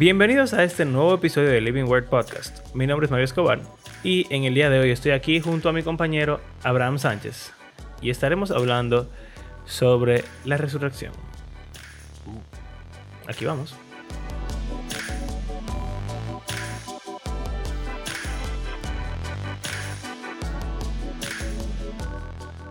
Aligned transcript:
Bienvenidos 0.00 0.54
a 0.54 0.64
este 0.64 0.86
nuevo 0.86 1.12
episodio 1.12 1.50
de 1.50 1.60
Living 1.60 1.84
Word 1.84 2.06
Podcast. 2.06 2.74
Mi 2.74 2.86
nombre 2.86 3.04
es 3.04 3.10
Mario 3.10 3.26
Escobar 3.26 3.60
y 4.02 4.26
en 4.34 4.44
el 4.44 4.54
día 4.54 4.70
de 4.70 4.78
hoy 4.78 4.90
estoy 4.90 5.12
aquí 5.12 5.40
junto 5.40 5.68
a 5.68 5.74
mi 5.74 5.82
compañero 5.82 6.40
Abraham 6.62 6.98
Sánchez 6.98 7.52
y 8.00 8.08
estaremos 8.08 8.50
hablando 8.50 9.10
sobre 9.66 10.24
la 10.46 10.56
resurrección. 10.56 11.12
Aquí 13.26 13.44
vamos. 13.44 13.76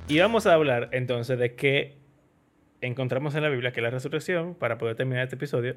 Y 0.07 0.19
vamos 0.19 0.47
a 0.47 0.55
hablar 0.55 0.89
entonces 0.93 1.37
de 1.37 1.53
qué 1.53 1.99
encontramos 2.81 3.35
en 3.35 3.43
la 3.43 3.49
Biblia, 3.49 3.71
que 3.71 3.81
es 3.81 3.83
la 3.83 3.91
resurrección, 3.91 4.55
para 4.55 4.79
poder 4.79 4.95
terminar 4.95 5.25
este 5.25 5.35
episodio 5.35 5.75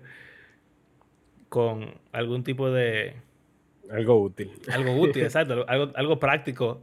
con 1.52 2.00
algún 2.12 2.44
tipo 2.44 2.70
de... 2.70 3.14
Algo 3.90 4.18
útil. 4.22 4.50
Algo 4.72 4.98
útil, 4.98 5.22
exacto. 5.24 5.66
Algo, 5.68 5.92
algo 5.94 6.18
práctico 6.18 6.80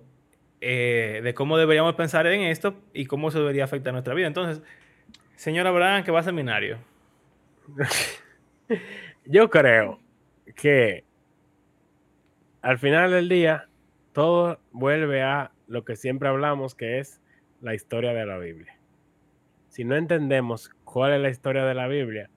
eh, 0.62 1.22
de 1.24 1.34
cómo 1.34 1.58
deberíamos 1.58 1.96
pensar 1.96 2.28
en 2.28 2.42
esto 2.42 2.76
y 2.94 3.08
cómo 3.08 3.30
eso 3.30 3.40
debería 3.40 3.64
afectar 3.64 3.94
nuestra 3.94 4.14
vida. 4.14 4.28
Entonces, 4.28 4.62
señor 5.36 5.66
Abraham, 5.66 6.04
que 6.04 6.12
va 6.12 6.20
a 6.20 6.24
seminario. 6.24 6.78
Yo 9.26 9.50
creo 9.50 10.00
que 10.56 11.04
al 12.62 12.78
final 12.78 13.10
del 13.10 13.28
día 13.28 13.70
todo 14.14 14.60
vuelve 14.72 15.24
a 15.24 15.52
lo 15.66 15.84
que 15.84 15.96
siempre 15.96 16.30
hablamos, 16.30 16.76
que 16.76 17.00
es 17.00 17.24
la 17.60 17.74
historia 17.74 18.14
de 18.14 18.24
la 18.28 18.38
Biblia. 18.38 18.78
Si 19.70 19.84
no 19.84 19.96
entendemos 19.96 20.70
cuál 20.84 21.14
es 21.14 21.22
la 21.22 21.30
historia 21.30 21.66
de 21.66 21.74
la 21.74 21.88
Biblia, 21.88 22.30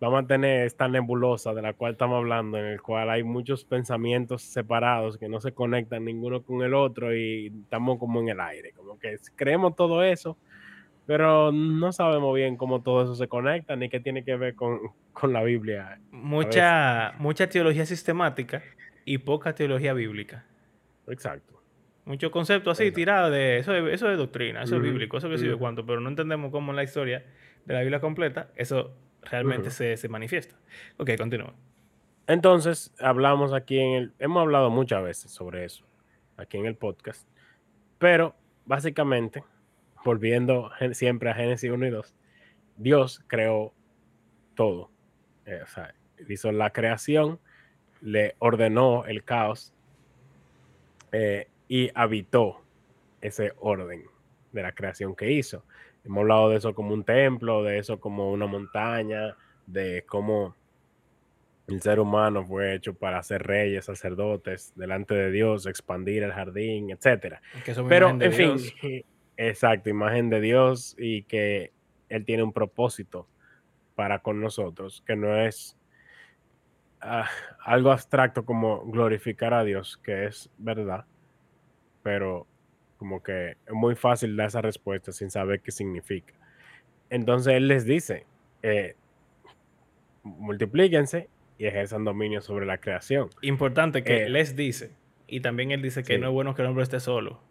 vamos 0.00 0.24
a 0.24 0.26
tener 0.26 0.66
esta 0.66 0.88
nebulosa 0.88 1.54
de 1.54 1.62
la 1.62 1.72
cual 1.72 1.92
estamos 1.92 2.18
hablando, 2.18 2.58
en 2.58 2.66
el 2.66 2.82
cual 2.82 3.10
hay 3.10 3.22
muchos 3.22 3.64
pensamientos 3.64 4.42
separados 4.42 5.18
que 5.18 5.28
no 5.28 5.40
se 5.40 5.52
conectan 5.52 6.04
ninguno 6.04 6.42
con 6.42 6.62
el 6.62 6.74
otro 6.74 7.14
y 7.14 7.52
estamos 7.64 7.98
como 7.98 8.20
en 8.20 8.30
el 8.30 8.40
aire, 8.40 8.72
como 8.72 8.98
que 8.98 9.16
creemos 9.36 9.76
todo 9.76 10.02
eso, 10.02 10.36
pero 11.06 11.52
no 11.52 11.92
sabemos 11.92 12.34
bien 12.34 12.56
cómo 12.56 12.82
todo 12.82 13.02
eso 13.02 13.14
se 13.14 13.28
conecta 13.28 13.76
ni 13.76 13.88
qué 13.88 14.00
tiene 14.00 14.24
que 14.24 14.36
ver 14.36 14.54
con, 14.54 14.80
con 15.12 15.32
la 15.32 15.42
Biblia. 15.42 16.00
Mucha, 16.10 17.14
mucha 17.18 17.48
teología 17.48 17.86
sistemática 17.86 18.62
y 19.04 19.18
poca 19.18 19.54
teología 19.54 19.92
bíblica. 19.92 20.46
Exacto. 21.08 21.54
Muchos 22.06 22.30
conceptos 22.30 22.78
así 22.78 22.90
tirados 22.92 23.32
de 23.32 23.58
eso, 23.58 23.74
es, 23.74 23.94
eso 23.94 24.10
es 24.10 24.18
doctrina, 24.18 24.62
eso 24.62 24.76
es 24.76 24.82
bíblico, 24.82 25.16
eso 25.16 25.30
que 25.30 25.38
sirve 25.38 25.56
cuánto, 25.56 25.86
pero 25.86 26.00
no 26.00 26.10
entendemos 26.10 26.50
cómo 26.50 26.72
en 26.72 26.76
la 26.76 26.82
historia 26.82 27.24
de 27.64 27.72
la 27.72 27.80
Biblia 27.80 28.00
completa 28.00 28.50
eso 28.56 28.94
realmente 29.30 29.70
se, 29.70 29.96
se, 29.96 30.08
manifiesta. 30.08 30.56
Ok, 30.96 31.10
continúa. 31.16 31.54
Entonces, 32.26 32.92
hablamos 32.98 33.52
aquí 33.52 33.78
en 33.78 33.92
el. 33.92 34.12
Hemos 34.18 34.40
hablado 34.42 34.70
muchas 34.70 35.02
veces 35.02 35.30
sobre 35.30 35.64
eso, 35.64 35.84
aquí 36.36 36.56
en 36.56 36.66
el 36.66 36.76
podcast. 36.76 37.28
Pero, 37.98 38.34
básicamente, 38.64 39.44
volviendo 40.04 40.70
siempre 40.92 41.30
a 41.30 41.34
Génesis 41.34 41.70
1 41.70 41.86
y 41.86 41.90
2, 41.90 42.14
Dios 42.76 43.24
creó 43.26 43.72
todo. 44.54 44.90
Eh, 45.46 45.60
o 45.62 45.66
sea, 45.66 45.94
hizo 46.28 46.52
la 46.52 46.70
creación, 46.70 47.40
le 48.00 48.36
ordenó 48.38 49.04
el 49.06 49.24
caos 49.24 49.72
eh, 51.12 51.48
y 51.68 51.90
habitó 51.94 52.62
ese 53.20 53.52
orden 53.58 54.04
de 54.52 54.62
la 54.62 54.72
creación 54.72 55.14
que 55.14 55.32
hizo. 55.32 55.64
Hemos 56.04 56.22
hablado 56.22 56.50
de 56.50 56.56
eso 56.56 56.74
como 56.74 56.92
un 56.92 57.04
templo, 57.04 57.62
de 57.62 57.78
eso 57.78 57.98
como 57.98 58.30
una 58.30 58.46
montaña, 58.46 59.36
de 59.66 60.04
cómo 60.06 60.54
el 61.66 61.80
ser 61.80 61.98
humano 61.98 62.44
fue 62.44 62.74
hecho 62.74 62.94
para 62.94 63.22
ser 63.22 63.42
reyes, 63.42 63.86
sacerdotes 63.86 64.72
delante 64.76 65.14
de 65.14 65.30
Dios, 65.30 65.66
expandir 65.66 66.22
el 66.22 66.32
jardín, 66.32 66.90
etc. 66.90 67.36
Pero, 67.88 68.10
en 68.10 68.32
fin, 68.32 69.04
exacto, 69.36 69.88
imagen 69.88 70.28
de 70.28 70.40
Dios 70.40 70.94
y 70.98 71.22
que 71.22 71.72
Él 72.08 72.24
tiene 72.24 72.42
un 72.42 72.52
propósito 72.52 73.26
para 73.94 74.18
con 74.18 74.40
nosotros, 74.40 75.02
que 75.06 75.16
no 75.16 75.36
es 75.38 75.78
ah, 77.00 77.28
algo 77.64 77.92
abstracto 77.92 78.44
como 78.44 78.84
glorificar 78.84 79.54
a 79.54 79.64
Dios, 79.64 79.98
que 80.02 80.26
es 80.26 80.50
verdad, 80.58 81.06
pero 82.02 82.46
como 83.04 83.22
que 83.22 83.50
es 83.50 83.72
muy 83.74 83.96
fácil 83.96 84.34
dar 84.34 84.46
esa 84.46 84.62
respuesta 84.62 85.12
sin 85.12 85.30
saber 85.30 85.60
qué 85.60 85.70
significa. 85.70 86.32
Entonces 87.10 87.52
él 87.52 87.68
les 87.68 87.84
dice, 87.84 88.24
eh, 88.62 88.96
multiplíquense 90.22 91.28
y 91.58 91.66
ejerzan 91.66 92.02
dominio 92.02 92.40
sobre 92.40 92.64
la 92.64 92.78
creación. 92.78 93.28
Importante 93.42 94.02
que 94.02 94.22
eh, 94.22 94.30
les 94.30 94.56
dice, 94.56 94.94
y 95.26 95.40
también 95.40 95.70
él 95.70 95.82
dice 95.82 96.02
que 96.02 96.16
no 96.16 96.28
es 96.28 96.32
bueno 96.32 96.54
que 96.54 96.62
el 96.62 96.68
hombre 96.68 96.82
esté 96.82 96.98
solo. 96.98 97.42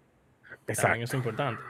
Exacto. 0.66 0.82
También 0.82 1.04
es 1.04 1.14
importante. 1.14 1.62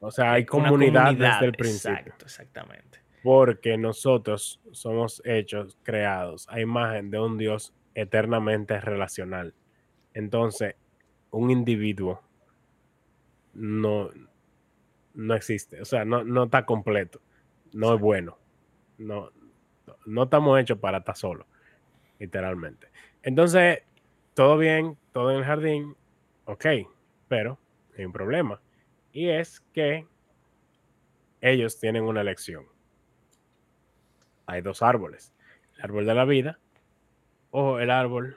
O 0.00 0.10
sea, 0.10 0.32
hay 0.32 0.44
comunidad, 0.44 1.14
desde 1.14 1.44
el 1.44 1.52
principio. 1.52 1.96
Exacto, 1.96 2.24
exactamente. 2.24 2.98
Porque 3.22 3.78
nosotros 3.78 4.60
somos 4.72 5.22
hechos, 5.24 5.78
creados 5.84 6.48
a 6.48 6.58
imagen 6.58 7.12
de 7.12 7.20
un 7.20 7.38
Dios 7.38 7.72
eternamente 7.94 8.80
relacional. 8.80 9.54
Entonces, 10.12 10.74
un 11.30 11.52
individuo 11.52 12.20
no, 13.58 14.10
no 15.14 15.34
existe. 15.34 15.80
O 15.80 15.84
sea, 15.84 16.04
no, 16.04 16.24
no 16.24 16.44
está 16.44 16.64
completo. 16.64 17.20
No 17.72 17.94
es 17.94 18.00
bueno. 18.00 18.38
No, 18.98 19.30
no 20.06 20.22
estamos 20.24 20.58
hechos 20.60 20.78
para 20.78 20.98
estar 20.98 21.16
solos, 21.16 21.46
literalmente. 22.18 22.88
Entonces, 23.22 23.82
todo 24.34 24.56
bien, 24.56 24.96
todo 25.12 25.30
en 25.32 25.38
el 25.38 25.44
jardín, 25.44 25.96
ok, 26.44 26.66
pero 27.28 27.58
hay 27.96 28.04
un 28.04 28.12
problema. 28.12 28.60
Y 29.12 29.28
es 29.28 29.60
que 29.72 30.06
ellos 31.40 31.78
tienen 31.78 32.04
una 32.04 32.20
elección. 32.20 32.66
Hay 34.46 34.62
dos 34.62 34.82
árboles. 34.82 35.32
El 35.76 35.84
árbol 35.84 36.06
de 36.06 36.14
la 36.14 36.24
vida 36.24 36.58
o 37.50 37.78
el 37.78 37.90
árbol, 37.90 38.36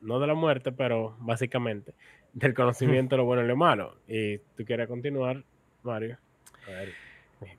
no 0.00 0.20
de 0.20 0.26
la 0.26 0.34
muerte, 0.34 0.72
pero 0.72 1.16
básicamente 1.20 1.94
del 2.36 2.54
conocimiento 2.54 3.16
de 3.16 3.18
lo 3.22 3.24
bueno 3.24 3.42
y 3.42 3.48
lo 3.48 3.56
malo. 3.56 3.96
Y 4.06 4.38
tú 4.56 4.64
quieres 4.64 4.86
continuar, 4.86 5.42
Mario. 5.82 6.18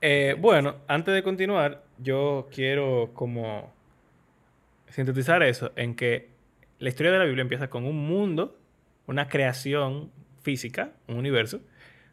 Eh, 0.01 0.35
bueno, 0.39 0.75
antes 0.87 1.13
de 1.13 1.23
continuar, 1.23 1.83
yo 1.97 2.47
quiero 2.53 3.11
como 3.13 3.73
sintetizar 4.89 5.43
eso 5.43 5.71
en 5.75 5.95
que 5.95 6.29
la 6.79 6.89
historia 6.89 7.11
de 7.11 7.19
la 7.19 7.25
Biblia 7.25 7.41
empieza 7.41 7.69
con 7.69 7.85
un 7.85 8.07
mundo, 8.07 8.57
una 9.07 9.27
creación 9.27 10.11
física, 10.43 10.91
un 11.07 11.17
universo, 11.17 11.61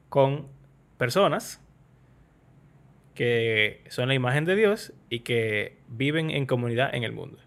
con 0.08 0.48
personas 0.96 1.60
que 3.14 3.84
son 3.88 4.08
la 4.08 4.14
imagen 4.14 4.44
de 4.44 4.56
Dios 4.56 4.92
y 5.08 5.20
que 5.20 5.76
viven 5.88 6.30
en 6.30 6.46
comunidad 6.46 6.94
en 6.94 7.04
el 7.04 7.12
mundo. 7.12 7.38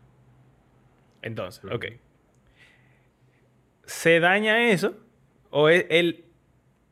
Entonces, 1.22 1.64
ok. 1.66 1.86
Se 3.86 4.20
daña 4.20 4.70
eso 4.70 5.07
o 5.50 5.70
el, 5.70 6.26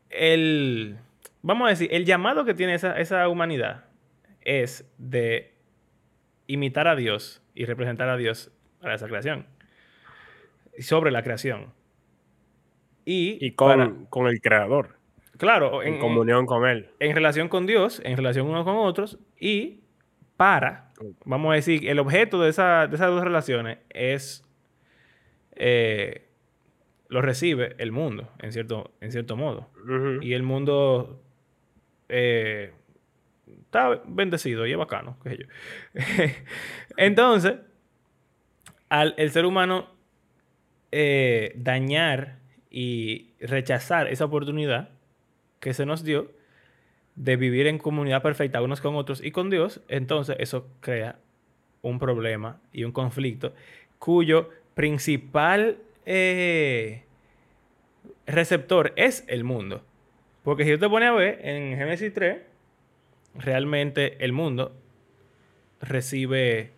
el, 0.10 0.98
vamos 1.42 1.68
a 1.68 1.70
decir, 1.70 1.90
el 1.92 2.06
llamado 2.06 2.46
que 2.46 2.54
tiene 2.54 2.76
esa, 2.76 3.28
humanidad 3.28 3.86
es 4.42 4.90
de 4.98 5.54
imitar 6.48 6.88
a 6.88 6.96
Dios 6.96 7.42
y 7.54 7.66
representar 7.66 8.10
a 8.10 8.18
Dios 8.18 8.52
para 8.82 8.96
esa 8.96 9.08
creación. 9.08 9.48
Sobre 10.80 11.12
la 11.12 11.24
creación. 11.24 11.74
Y, 13.06 13.52
con, 13.52 14.06
con, 14.08 14.28
el 14.28 14.42
creador. 14.42 14.98
Claro. 15.38 15.84
En, 15.84 16.00
comunión 16.00 16.46
con 16.46 16.68
él. 16.68 16.90
En 17.00 17.16
relación 17.16 17.50
con 17.50 17.66
Dios, 17.66 18.02
en 18.04 18.18
relación 18.18 18.48
unos 18.48 18.66
con 18.66 18.78
otros 18.78 19.20
y 19.40 19.82
para, 20.38 20.92
vamos 21.24 21.52
a 21.52 21.56
decir, 21.56 21.88
el 21.88 22.00
objeto 22.00 22.42
de, 22.42 22.50
esa, 22.50 22.88
de 22.88 22.96
esas 22.96 23.10
dos 23.10 23.24
relaciones 23.24 23.80
es 23.90 24.44
eh, 25.56 26.25
lo 27.08 27.22
recibe 27.22 27.76
el 27.78 27.92
mundo, 27.92 28.30
en 28.40 28.52
cierto, 28.52 28.92
en 29.02 29.12
cierto 29.12 29.36
modo. 29.36 29.70
Y 30.22 30.34
el 30.34 30.44
mundo 30.44 31.22
eh, 32.10 32.72
está 33.62 34.02
bendecido 34.06 34.66
y 34.66 34.72
es 34.72 34.78
bacano, 34.78 35.18
qué 35.24 35.30
sé 35.30 35.38
yo. 35.38 35.46
Entonces, 36.98 37.56
al 38.90 39.14
el 39.18 39.32
ser 39.32 39.46
humano 39.46 39.90
eh, 40.92 41.54
dañar 41.56 42.40
y 42.70 43.32
rechazar 43.40 44.08
esa 44.08 44.26
oportunidad 44.26 44.90
que 45.60 45.74
se 45.74 45.86
nos 45.86 46.04
dio 46.04 46.32
de 47.16 47.38
vivir 47.38 47.68
en 47.68 47.78
comunidad 47.78 48.22
perfecta 48.22 48.62
unos 48.62 48.82
con 48.82 48.96
otros 48.96 49.24
y 49.24 49.32
con 49.32 49.50
Dios, 49.50 49.82
entonces 49.88 50.36
eso 50.40 50.68
crea 50.82 51.18
un 51.82 52.00
problema 52.00 52.60
y 52.74 52.84
un 52.84 52.92
conflicto 52.92 53.54
cuyo 54.00 54.50
principal 54.74 55.78
eh, 56.06 57.04
receptor 58.26 58.94
es 58.96 59.24
el 59.28 59.44
mundo. 59.44 59.84
Porque 60.44 60.64
si 60.64 60.72
yo 60.72 60.80
te 60.80 60.90
pone 60.90 61.08
a 61.08 61.12
ver 61.12 61.40
en 61.44 61.78
Génesis 61.78 62.14
3, 62.14 62.38
realmente 63.34 64.24
el 64.24 64.32
mundo 64.32 64.76
recibe 65.82 66.72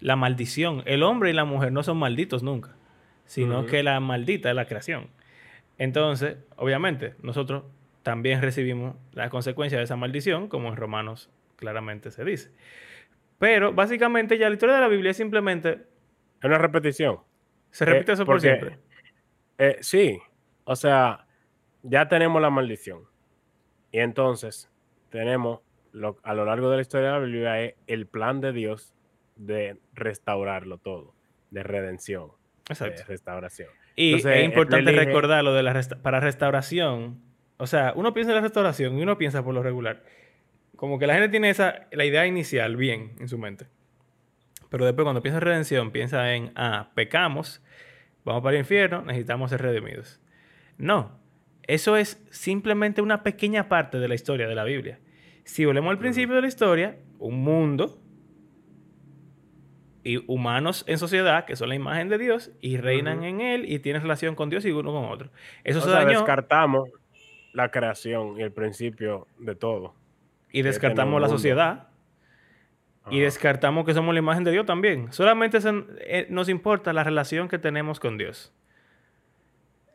la 0.00 0.16
maldición. 0.16 0.82
El 0.86 1.02
hombre 1.02 1.30
y 1.30 1.32
la 1.32 1.44
mujer 1.44 1.72
no 1.72 1.82
son 1.82 1.98
malditos 1.98 2.42
nunca, 2.42 2.76
sino 3.24 3.66
que 3.66 3.82
la 3.82 3.98
maldita 4.00 4.50
es 4.50 4.56
la 4.56 4.66
creación. 4.66 5.08
Entonces, 5.78 6.36
obviamente, 6.56 7.14
nosotros 7.22 7.64
también 8.02 8.42
recibimos 8.42 8.96
la 9.12 9.30
consecuencia 9.30 9.78
de 9.78 9.84
esa 9.84 9.96
maldición, 9.96 10.48
como 10.48 10.68
en 10.68 10.76
Romanos 10.76 11.30
claramente 11.56 12.10
se 12.10 12.24
dice. 12.24 12.50
Pero 13.38 13.72
básicamente 13.72 14.38
ya 14.38 14.48
la 14.48 14.54
historia 14.54 14.76
de 14.76 14.80
la 14.80 14.88
Biblia 14.88 15.10
es 15.10 15.16
simplemente... 15.16 15.82
Es 16.40 16.44
una 16.44 16.58
repetición. 16.58 17.18
Se 17.70 17.84
repite 17.84 18.12
eh, 18.12 18.14
eso 18.14 18.24
por 18.24 18.40
siempre. 18.40 18.78
Eh, 19.58 19.76
sí, 19.80 20.18
o 20.64 20.76
sea, 20.76 21.26
ya 21.82 22.08
tenemos 22.08 22.40
la 22.40 22.50
maldición. 22.50 23.04
Y 23.90 24.00
entonces 24.00 24.70
tenemos 25.10 25.60
a 26.22 26.34
lo 26.34 26.44
largo 26.44 26.70
de 26.70 26.76
la 26.76 26.82
historia 26.82 27.08
de 27.08 27.12
la 27.12 27.18
Biblia 27.18 27.74
el 27.86 28.06
plan 28.06 28.40
de 28.40 28.52
Dios 28.52 28.94
de 29.36 29.80
restaurarlo 29.94 30.78
todo, 30.78 31.14
de 31.50 31.62
redención, 31.62 32.30
de 32.68 33.04
restauración. 33.04 33.70
Y 33.96 34.14
es 34.14 34.44
importante 34.44 34.92
recordar 34.92 35.42
lo 35.42 35.54
de 35.54 35.62
la 35.62 35.80
para 36.02 36.20
restauración. 36.20 37.20
O 37.56 37.66
sea, 37.66 37.92
uno 37.96 38.12
piensa 38.12 38.30
en 38.32 38.36
la 38.36 38.42
restauración 38.42 38.98
y 38.98 39.02
uno 39.02 39.18
piensa 39.18 39.42
por 39.42 39.54
lo 39.54 39.62
regular. 39.62 40.04
Como 40.76 40.98
que 40.98 41.06
la 41.08 41.14
gente 41.14 41.30
tiene 41.30 41.50
esa, 41.50 41.88
la 41.90 42.04
idea 42.04 42.26
inicial 42.26 42.76
bien 42.76 43.16
en 43.18 43.28
su 43.28 43.38
mente. 43.38 43.66
Pero 44.68 44.84
después 44.84 45.04
cuando 45.04 45.22
piensa 45.22 45.38
en 45.38 45.42
redención, 45.42 45.90
piensa 45.90 46.34
en, 46.34 46.52
ah, 46.56 46.90
pecamos, 46.94 47.62
vamos 48.24 48.42
para 48.42 48.56
el 48.56 48.60
infierno, 48.60 49.02
necesitamos 49.02 49.50
ser 49.50 49.62
redimidos. 49.62 50.20
No, 50.76 51.18
eso 51.62 51.96
es 51.96 52.24
simplemente 52.30 53.02
una 53.02 53.22
pequeña 53.22 53.68
parte 53.68 53.98
de 53.98 54.08
la 54.08 54.14
historia 54.14 54.46
de 54.46 54.54
la 54.54 54.64
Biblia. 54.64 54.98
Si 55.44 55.64
volvemos 55.64 55.90
al 55.90 55.98
principio 55.98 56.34
de 56.34 56.42
la 56.42 56.48
historia, 56.48 56.98
un 57.18 57.42
mundo 57.42 58.00
y 60.04 60.22
humanos 60.26 60.84
en 60.86 60.98
sociedad 60.98 61.44
que 61.44 61.56
son 61.56 61.68
la 61.68 61.74
imagen 61.74 62.08
de 62.08 62.18
Dios 62.18 62.50
y 62.60 62.76
reinan 62.78 63.24
en 63.24 63.40
él 63.40 63.70
y 63.70 63.78
tienen 63.80 64.02
relación 64.02 64.34
con 64.34 64.48
Dios 64.48 64.64
y 64.64 64.70
uno 64.70 64.92
con 64.92 65.04
otro. 65.06 65.30
Eso 65.64 65.80
se 65.80 65.90
dañó. 65.90 66.10
descartamos 66.10 66.88
la 67.52 67.70
creación 67.70 68.38
y 68.38 68.42
el 68.42 68.52
principio 68.52 69.26
de 69.38 69.54
todo. 69.54 69.94
Y 70.50 70.62
descartamos 70.62 71.20
la 71.20 71.28
sociedad. 71.28 71.87
Y 73.10 73.20
descartamos 73.20 73.84
que 73.84 73.94
somos 73.94 74.14
la 74.14 74.18
imagen 74.18 74.44
de 74.44 74.52
Dios 74.52 74.66
también. 74.66 75.12
Solamente 75.12 75.58
eh, 76.00 76.26
nos 76.30 76.48
importa 76.48 76.92
la 76.92 77.04
relación 77.04 77.48
que 77.48 77.58
tenemos 77.58 78.00
con 78.00 78.18
Dios. 78.18 78.52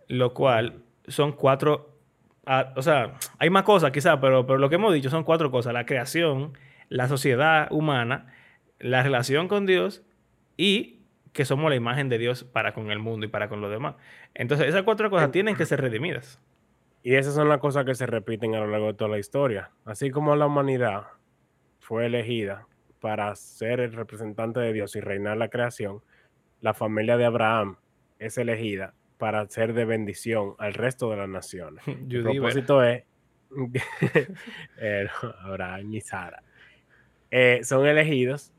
Lo 0.07 0.33
cual 0.33 0.83
son 1.07 1.31
cuatro. 1.33 1.97
Ah, 2.45 2.73
o 2.75 2.81
sea, 2.81 3.13
hay 3.39 3.49
más 3.49 3.63
cosas 3.63 3.91
quizás, 3.91 4.17
pero, 4.19 4.45
pero 4.45 4.59
lo 4.59 4.69
que 4.69 4.75
hemos 4.75 4.93
dicho 4.93 5.09
son 5.09 5.23
cuatro 5.23 5.51
cosas: 5.51 5.73
la 5.73 5.85
creación, 5.85 6.57
la 6.89 7.07
sociedad 7.07 7.67
humana 7.71 8.27
la 8.83 9.01
relación 9.01 9.47
con 9.47 9.65
Dios 9.65 10.03
y 10.57 10.99
que 11.31 11.45
somos 11.45 11.69
la 11.69 11.75
imagen 11.75 12.09
de 12.09 12.17
Dios 12.17 12.43
para 12.43 12.73
con 12.73 12.91
el 12.91 12.99
mundo 12.99 13.25
y 13.25 13.29
para 13.29 13.49
con 13.49 13.61
los 13.61 13.71
demás. 13.71 13.95
Entonces, 14.35 14.67
esas 14.67 14.83
cuatro 14.83 15.09
cosas 15.09 15.31
tienen 15.31 15.55
que 15.55 15.65
ser 15.65 15.81
redimidas. 15.81 16.39
Y 17.01 17.15
esas 17.15 17.33
son 17.33 17.49
las 17.49 17.59
cosas 17.59 17.85
que 17.85 17.95
se 17.95 18.05
repiten 18.05 18.55
a 18.55 18.59
lo 18.59 18.67
largo 18.67 18.87
de 18.87 18.93
toda 18.93 19.09
la 19.09 19.19
historia. 19.19 19.71
Así 19.85 20.11
como 20.11 20.35
la 20.35 20.45
humanidad 20.45 21.07
fue 21.79 22.05
elegida 22.05 22.67
para 23.03 23.35
ser 23.35 23.81
el 23.81 23.91
representante 23.91 24.61
de 24.61 24.71
Dios 24.71 24.95
y 24.95 25.01
reinar 25.01 25.35
la 25.35 25.49
creación, 25.49 26.01
la 26.61 26.73
familia 26.73 27.17
de 27.17 27.25
Abraham 27.25 27.75
es 28.17 28.37
elegida 28.37 28.93
para 29.17 29.45
ser 29.49 29.73
de 29.73 29.83
bendición 29.83 30.55
al 30.57 30.73
resto 30.73 31.09
de 31.09 31.17
las 31.17 31.27
naciones. 31.27 31.83
el 31.87 32.23
propósito 32.23 32.81
es 32.81 33.03
Abraham 35.41 35.93
y 35.93 35.99
Sara 35.99 36.41
eh, 37.29 37.59
son 37.63 37.85
elegidos 37.85 38.53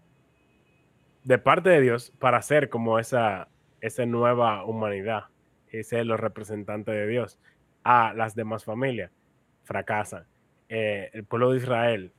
de 1.22 1.38
parte 1.38 1.70
de 1.70 1.80
Dios 1.80 2.12
para 2.18 2.42
ser 2.42 2.68
como 2.68 2.98
esa, 2.98 3.48
esa 3.80 4.04
nueva 4.04 4.66
humanidad 4.66 5.24
y 5.72 5.84
ser 5.84 6.04
los 6.04 6.20
representantes 6.20 6.94
de 6.94 7.06
Dios 7.06 7.40
a 7.82 8.12
las 8.12 8.34
demás 8.34 8.62
familias. 8.62 9.10
Fracasan. 9.62 10.26
Eh, 10.68 11.08
el 11.14 11.24
pueblo 11.24 11.52
de 11.52 11.56
Israel 11.56 12.12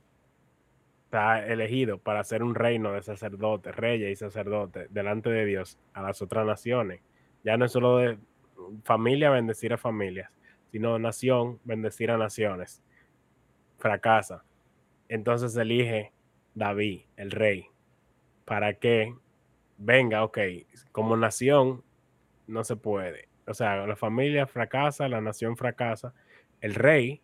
está 1.06 1.46
elegido 1.46 1.98
para 1.98 2.24
ser 2.24 2.42
un 2.42 2.54
reino 2.54 2.92
de 2.92 3.02
sacerdotes, 3.02 3.74
reyes 3.74 4.10
y 4.10 4.16
sacerdotes 4.16 4.92
delante 4.92 5.30
de 5.30 5.44
Dios 5.44 5.78
a 5.94 6.02
las 6.02 6.20
otras 6.20 6.44
naciones. 6.44 7.00
Ya 7.44 7.56
no 7.56 7.64
es 7.64 7.72
solo 7.72 7.98
de 7.98 8.18
familia 8.82 9.30
bendecir 9.30 9.72
a 9.72 9.78
familias, 9.78 10.30
sino 10.72 10.98
nación 10.98 11.60
bendecir 11.64 12.10
a 12.10 12.18
naciones. 12.18 12.82
Fracasa. 13.78 14.42
Entonces 15.08 15.56
elige 15.56 16.12
David, 16.54 17.02
el 17.16 17.30
rey, 17.30 17.66
para 18.44 18.74
que 18.74 19.14
venga, 19.78 20.24
ok, 20.24 20.38
como 20.90 21.16
nación 21.16 21.84
no 22.48 22.64
se 22.64 22.74
puede. 22.74 23.28
O 23.46 23.54
sea, 23.54 23.86
la 23.86 23.94
familia 23.94 24.48
fracasa, 24.48 25.08
la 25.08 25.20
nación 25.20 25.56
fracasa, 25.56 26.12
el 26.60 26.74
rey, 26.74 27.22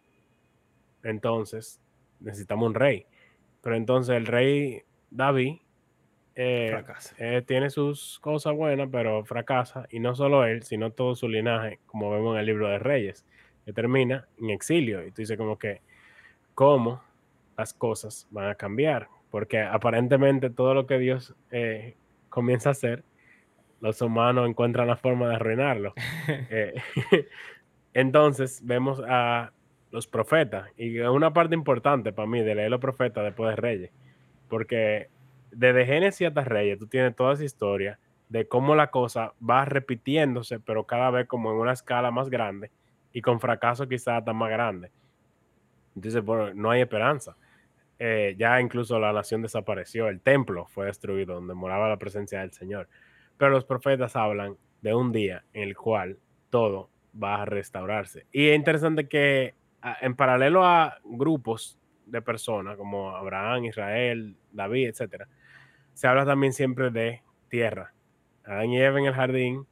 entonces 1.02 1.80
necesitamos 2.20 2.68
un 2.68 2.74
rey. 2.74 3.06
Pero 3.62 3.76
entonces 3.76 4.16
el 4.16 4.26
rey 4.26 4.82
David 5.10 5.58
eh, 6.34 6.82
eh, 7.18 7.42
tiene 7.46 7.70
sus 7.70 8.18
cosas 8.20 8.54
buenas, 8.54 8.88
pero 8.90 9.24
fracasa. 9.24 9.86
Y 9.90 10.00
no 10.00 10.14
solo 10.14 10.44
él, 10.44 10.62
sino 10.62 10.90
todo 10.92 11.14
su 11.14 11.28
linaje, 11.28 11.78
como 11.86 12.10
vemos 12.10 12.34
en 12.34 12.40
el 12.40 12.46
libro 12.46 12.68
de 12.68 12.78
Reyes, 12.78 13.24
que 13.64 13.72
termina 13.72 14.28
en 14.40 14.50
exilio. 14.50 15.06
Y 15.06 15.10
tú 15.10 15.22
dices 15.22 15.36
como 15.38 15.58
que, 15.58 15.80
¿cómo 16.54 17.02
las 17.56 17.72
cosas 17.72 18.26
van 18.30 18.48
a 18.48 18.54
cambiar? 18.54 19.08
porque 19.32 19.62
aparentemente 19.62 20.50
todo 20.50 20.74
lo 20.74 20.86
que 20.86 20.98
Dios 20.98 21.34
eh, 21.50 21.96
comienza 22.28 22.68
a 22.68 22.72
hacer, 22.72 23.02
los 23.80 24.00
humanos 24.02 24.46
encuentran 24.46 24.86
la 24.86 24.96
forma 24.96 25.30
de 25.30 25.34
arruinarlo. 25.36 25.94
Entonces 27.94 28.60
vemos 28.62 29.02
a 29.08 29.52
los 29.92 30.08
profetas, 30.08 30.68
y 30.76 30.98
es 30.98 31.08
una 31.08 31.32
parte 31.32 31.54
importante 31.54 32.12
para 32.12 32.26
mí 32.26 32.40
de 32.40 32.54
leer 32.54 32.70
los 32.70 32.80
profetas 32.80 33.22
después 33.24 33.50
de 33.50 33.56
Reyes, 33.56 33.90
porque 34.48 35.08
desde 35.52 35.86
Génesis 35.86 36.28
hasta 36.28 36.42
Reyes 36.42 36.78
tú 36.78 36.86
tienes 36.86 37.14
toda 37.14 37.34
esa 37.34 37.44
historia 37.44 37.98
de 38.30 38.48
cómo 38.48 38.74
la 38.74 38.90
cosa 38.90 39.34
va 39.48 39.66
repitiéndose, 39.66 40.58
pero 40.58 40.86
cada 40.86 41.10
vez 41.10 41.28
como 41.28 41.52
en 41.52 41.58
una 41.58 41.72
escala 41.72 42.10
más 42.10 42.30
grande 42.30 42.70
y 43.12 43.20
con 43.20 43.38
fracaso 43.38 43.86
quizás 43.86 44.18
hasta 44.18 44.32
más 44.32 44.50
grande. 44.50 44.90
Entonces, 45.94 46.24
bueno, 46.24 46.54
no 46.54 46.70
hay 46.70 46.80
esperanza. 46.80 47.36
Eh, 47.98 48.34
ya 48.38 48.58
incluso 48.60 48.98
la 48.98 49.12
nación 49.12 49.42
desapareció, 49.42 50.08
el 50.08 50.22
templo 50.22 50.66
fue 50.66 50.86
destruido 50.86 51.34
donde 51.34 51.52
moraba 51.52 51.90
la 51.90 51.98
presencia 51.98 52.40
del 52.40 52.52
Señor. 52.52 52.88
Pero 53.36 53.50
los 53.50 53.66
profetas 53.66 54.16
hablan 54.16 54.56
de 54.80 54.94
un 54.94 55.12
día 55.12 55.44
en 55.52 55.64
el 55.64 55.76
cual 55.76 56.18
todo 56.48 56.88
va 57.22 57.42
a 57.42 57.44
restaurarse. 57.44 58.26
Y 58.32 58.48
es 58.48 58.56
interesante 58.56 59.08
que 59.08 59.54
en 60.00 60.14
paralelo 60.14 60.64
a 60.64 60.98
grupos 61.04 61.78
de 62.06 62.22
personas 62.22 62.76
como 62.76 63.10
Abraham, 63.16 63.64
Israel, 63.64 64.36
David, 64.52 64.88
etc., 64.88 65.24
se 65.94 66.06
habla 66.06 66.24
también 66.24 66.52
siempre 66.52 66.90
de 66.90 67.22
tierra. 67.48 67.92
Adán 68.44 68.70
y 68.70 68.80
Eva 68.80 68.98
en 68.98 69.06
el 69.06 69.14
jardín, 69.14 69.66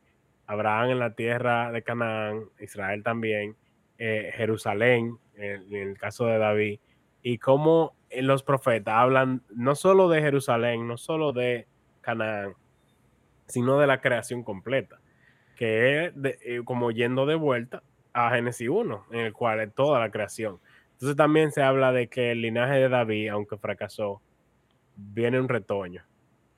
Abraham 0.46 0.90
en 0.90 0.98
la 0.98 1.14
tierra 1.14 1.72
de 1.72 1.82
Canaán, 1.82 2.44
Israel 2.60 3.02
también, 3.02 3.56
eh, 3.98 4.32
Jerusalén, 4.34 5.18
en, 5.34 5.74
el 5.74 5.98
caso 5.98 6.26
de 6.26 6.38
David, 6.38 6.80
y 7.22 7.38
cómo 7.38 7.94
los 8.10 8.42
profetas 8.42 8.94
hablan 8.94 9.42
no 9.50 9.74
solo 9.74 10.08
de 10.08 10.20
Jerusalén, 10.20 10.86
no 10.86 10.96
solo 10.96 11.32
de 11.32 11.66
Canaán, 12.00 12.54
sino 13.46 13.78
de 13.78 13.86
la 13.86 14.00
creación 14.00 14.42
completa, 14.42 15.00
que 15.56 16.06
es 16.06 16.12
eh, 16.22 16.62
como 16.64 16.90
yendo 16.90 17.26
de 17.26 17.34
vuelta 17.34 17.82
a 18.12 18.30
Génesis 18.30 18.68
1, 18.68 19.06
en 19.10 19.20
el 19.20 19.32
cual 19.32 19.60
es 19.60 19.74
toda 19.74 20.00
la 20.00 20.10
creación. 20.10 20.58
Entonces 20.92 21.16
también 21.16 21.52
se 21.52 21.62
habla 21.62 21.92
de 21.92 22.08
que 22.08 22.32
el 22.32 22.42
linaje 22.42 22.74
de 22.74 22.88
David, 22.88 23.28
aunque 23.28 23.56
fracasó, 23.56 24.20
viene 24.96 25.40
un 25.40 25.48
retoño 25.48 26.04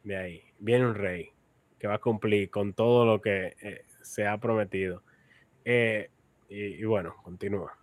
de 0.02 0.16
ahí, 0.16 0.42
viene 0.59 0.87
un 0.87 0.94
rey 0.94 1.30
que 1.78 1.87
va 1.87 1.94
a 1.94 1.99
cumplir 1.99 2.50
con 2.50 2.73
todo 2.73 3.06
lo 3.06 3.21
que 3.21 3.56
eh, 3.61 3.85
se 4.02 4.26
ha 4.26 4.38
prometido. 4.38 5.02
Eh, 5.64 6.11
y, 6.49 6.61
y, 6.61 6.85
bueno, 6.85 7.16
continúa. 7.23 7.76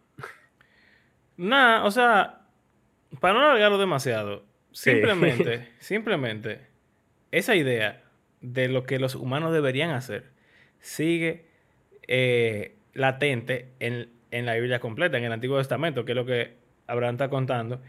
Nada, 1.38 1.86
o 1.86 1.92
sea, 1.92 2.42
para 3.20 3.34
no 3.34 3.42
alargarlo 3.42 3.78
demasiado, 3.78 4.44
simplemente, 4.72 5.70
simplemente, 5.80 6.68
esa 7.32 7.56
idea 7.56 8.04
de 8.42 8.68
lo 8.68 8.84
que 8.84 9.00
los 9.00 9.16
humanos 9.16 9.54
deberían 9.54 9.92
hacer 9.92 10.32
sigue 10.80 11.46
eh, 12.08 12.76
latente 12.93 13.69
en, 13.79 14.10
la 14.31 14.55
Biblia 14.55 14.79
completa, 14.79 15.17
en 15.17 15.24
el 15.24 15.31
Antiguo 15.31 15.58
Testamento, 15.58 16.05
que 16.05 16.12
es 16.12 16.15
lo 16.15 16.25
que 16.25 16.53
Abraham 16.88 17.15
está 17.15 17.29
contando. 17.29 17.81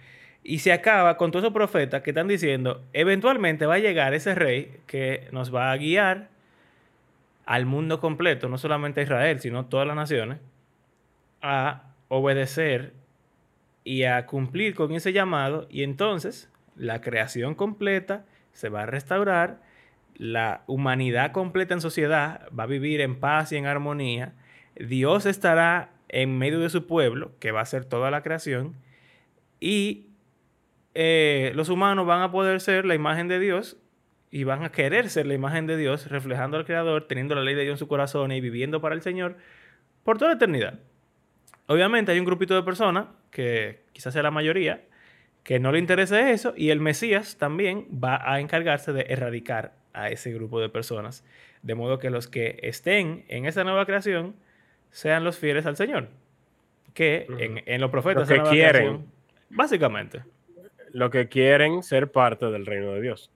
Y 0.43 0.61
se 0.61 0.73
acaba 0.73 1.17
con 1.17 1.31
todos 1.31 1.45
esos 1.45 1.55
profetas 1.55 2.03
que 2.03 2.11
están 2.11 2.29
diciendo, 2.29 2.83
eventualmente 2.93 3.67
va 3.67 3.75
a 3.75 3.79
llegar 3.79 4.15
ese 4.15 4.35
rey 4.35 4.81
que 4.87 5.29
nos 5.33 5.55
va 5.55 5.71
a 5.71 5.77
guiar 5.77 6.29
al 7.45 7.67
mundo 7.67 8.01
completo, 8.01 8.49
no 8.49 8.59
solamente 8.59 9.01
a 9.01 9.03
Israel, 9.03 9.41
sino 9.41 9.67
todas 9.67 9.87
las 9.87 9.97
naciones, 9.97 10.39
a 11.43 11.93
obedecer 12.09 12.93
y 13.85 14.05
a 14.05 14.27
cumplir 14.27 14.75
con 14.75 14.93
ese 14.93 15.13
llamado 15.13 15.67
y 15.71 15.83
entonces 15.83 16.51
la 16.77 17.01
creación 17.01 17.55
completa 17.55 18.25
se 18.53 18.69
va 18.69 18.83
a 18.83 18.87
restaurar, 18.87 19.61
la 20.17 20.63
humanidad 20.67 21.33
completa 21.33 21.75
en 21.75 21.81
sociedad 21.81 22.47
va 22.57 22.65
a 22.65 22.67
vivir 22.67 23.01
en 23.01 23.19
paz 23.19 23.53
y 23.53 23.57
en 23.57 23.67
armonía. 23.67 24.35
Dios 24.77 25.27
estará 25.27 25.91
en 26.09 26.39
medio 26.39 26.61
de 26.61 26.71
su 26.71 26.87
pueblo, 26.87 27.33
que 27.39 27.53
va 27.53 27.61
a 27.61 27.67
ser 27.67 27.85
toda 27.85 28.11
la 28.11 28.23
creación, 28.23 28.75
y 29.61 30.07
eh, 30.95 31.53
los 31.55 31.69
humanos 31.69 32.07
van 32.07 32.23
a 32.23 32.33
poder 32.33 32.61
ser 32.61 32.85
la 32.85 32.95
imagen 32.95 33.29
de 33.29 33.39
Dios 33.39 33.77
y 34.31 34.45
van 34.45 34.63
a 34.63 34.73
querer 34.73 35.09
ser 35.11 35.27
la 35.27 35.35
imagen 35.35 35.67
de 35.67 35.77
Dios, 35.77 36.09
reflejando 36.09 36.57
al 36.57 36.65
Creador, 36.65 37.07
teniendo 37.07 37.35
la 37.35 37.43
ley 37.43 37.55
de 37.55 37.63
Dios 37.63 37.75
en 37.75 37.79
su 37.79 37.89
corazón 37.89 38.33
y 38.33 38.41
viviendo 38.41 38.81
para 38.81 38.95
el 38.95 39.03
Señor 39.03 39.37
por 40.05 40.19
toda 40.19 40.31
la 40.31 40.37
eternidad. 40.37 40.79
Obviamente 41.67 42.13
hay 42.13 42.19
un 42.19 42.25
grupito 42.25 42.55
de 42.55 42.63
personas, 42.63 43.07
que 43.31 43.85
quizás 43.93 44.13
sea 44.13 44.23
la 44.23 44.31
mayoría, 44.31 44.83
que 45.45 45.59
no 45.59 45.73
le 45.73 45.79
interesa 45.79 46.31
eso 46.31 46.53
y 46.57 46.71
el 46.71 46.81
Mesías 46.81 47.39
también 47.39 47.87
va 47.93 48.21
a 48.31 48.41
encargarse 48.41 48.93
de 48.93 49.07
erradicar 49.09 49.75
a 49.93 50.09
ese 50.09 50.33
grupo 50.33 50.61
de 50.61 50.69
personas, 50.69 51.25
de 51.63 51.75
modo 51.75 51.99
que 51.99 52.11
los 52.11 52.29
que 52.29 52.59
estén 52.63 53.25
en 53.29 53.47
esa 53.47 53.65
nueva 53.65 53.87
creación 53.87 54.35
sean 54.91 55.25
los 55.25 55.39
fieles 55.39 55.67
al 55.67 55.77
Señor, 55.77 56.09
que 56.95 57.27
en, 57.67 57.81
los 57.81 57.91
profetas 57.91 58.29
que 58.29 58.41
quieren, 58.43 59.07
básicamente, 59.49 60.23
lo 60.93 61.11
que 61.11 61.29
quieren 61.29 61.83
ser 61.83 62.11
parte 62.11 62.47
del 62.47 62.67
reino 62.67 62.93
de 62.93 63.01
Dios. 63.01 63.31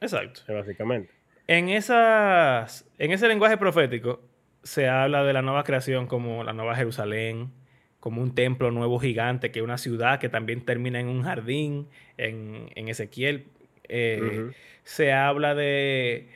Exacto. 0.00 0.42
básicamente. 0.52 1.12
En, 1.46 1.68
esas, 1.68 2.86
en 2.98 3.12
ese 3.12 3.26
lenguaje 3.28 3.56
profético 3.56 4.20
se 4.62 4.88
habla 4.88 5.24
de 5.24 5.32
la 5.32 5.42
nueva 5.42 5.64
creación 5.64 6.06
como 6.06 6.44
la 6.44 6.52
nueva 6.52 6.76
Jerusalén, 6.76 7.52
como 8.00 8.22
un 8.22 8.34
templo 8.34 8.70
nuevo 8.70 8.98
gigante, 8.98 9.50
que 9.50 9.60
es 9.60 9.64
una 9.64 9.78
ciudad 9.78 10.20
que 10.20 10.28
también 10.28 10.64
termina 10.64 11.00
en 11.00 11.08
un 11.08 11.22
jardín, 11.22 11.88
en, 12.16 12.88
Ezequiel. 12.88 13.46
Eh, 13.88 14.50
se 14.84 15.12
habla 15.12 15.54
de, 15.54 16.28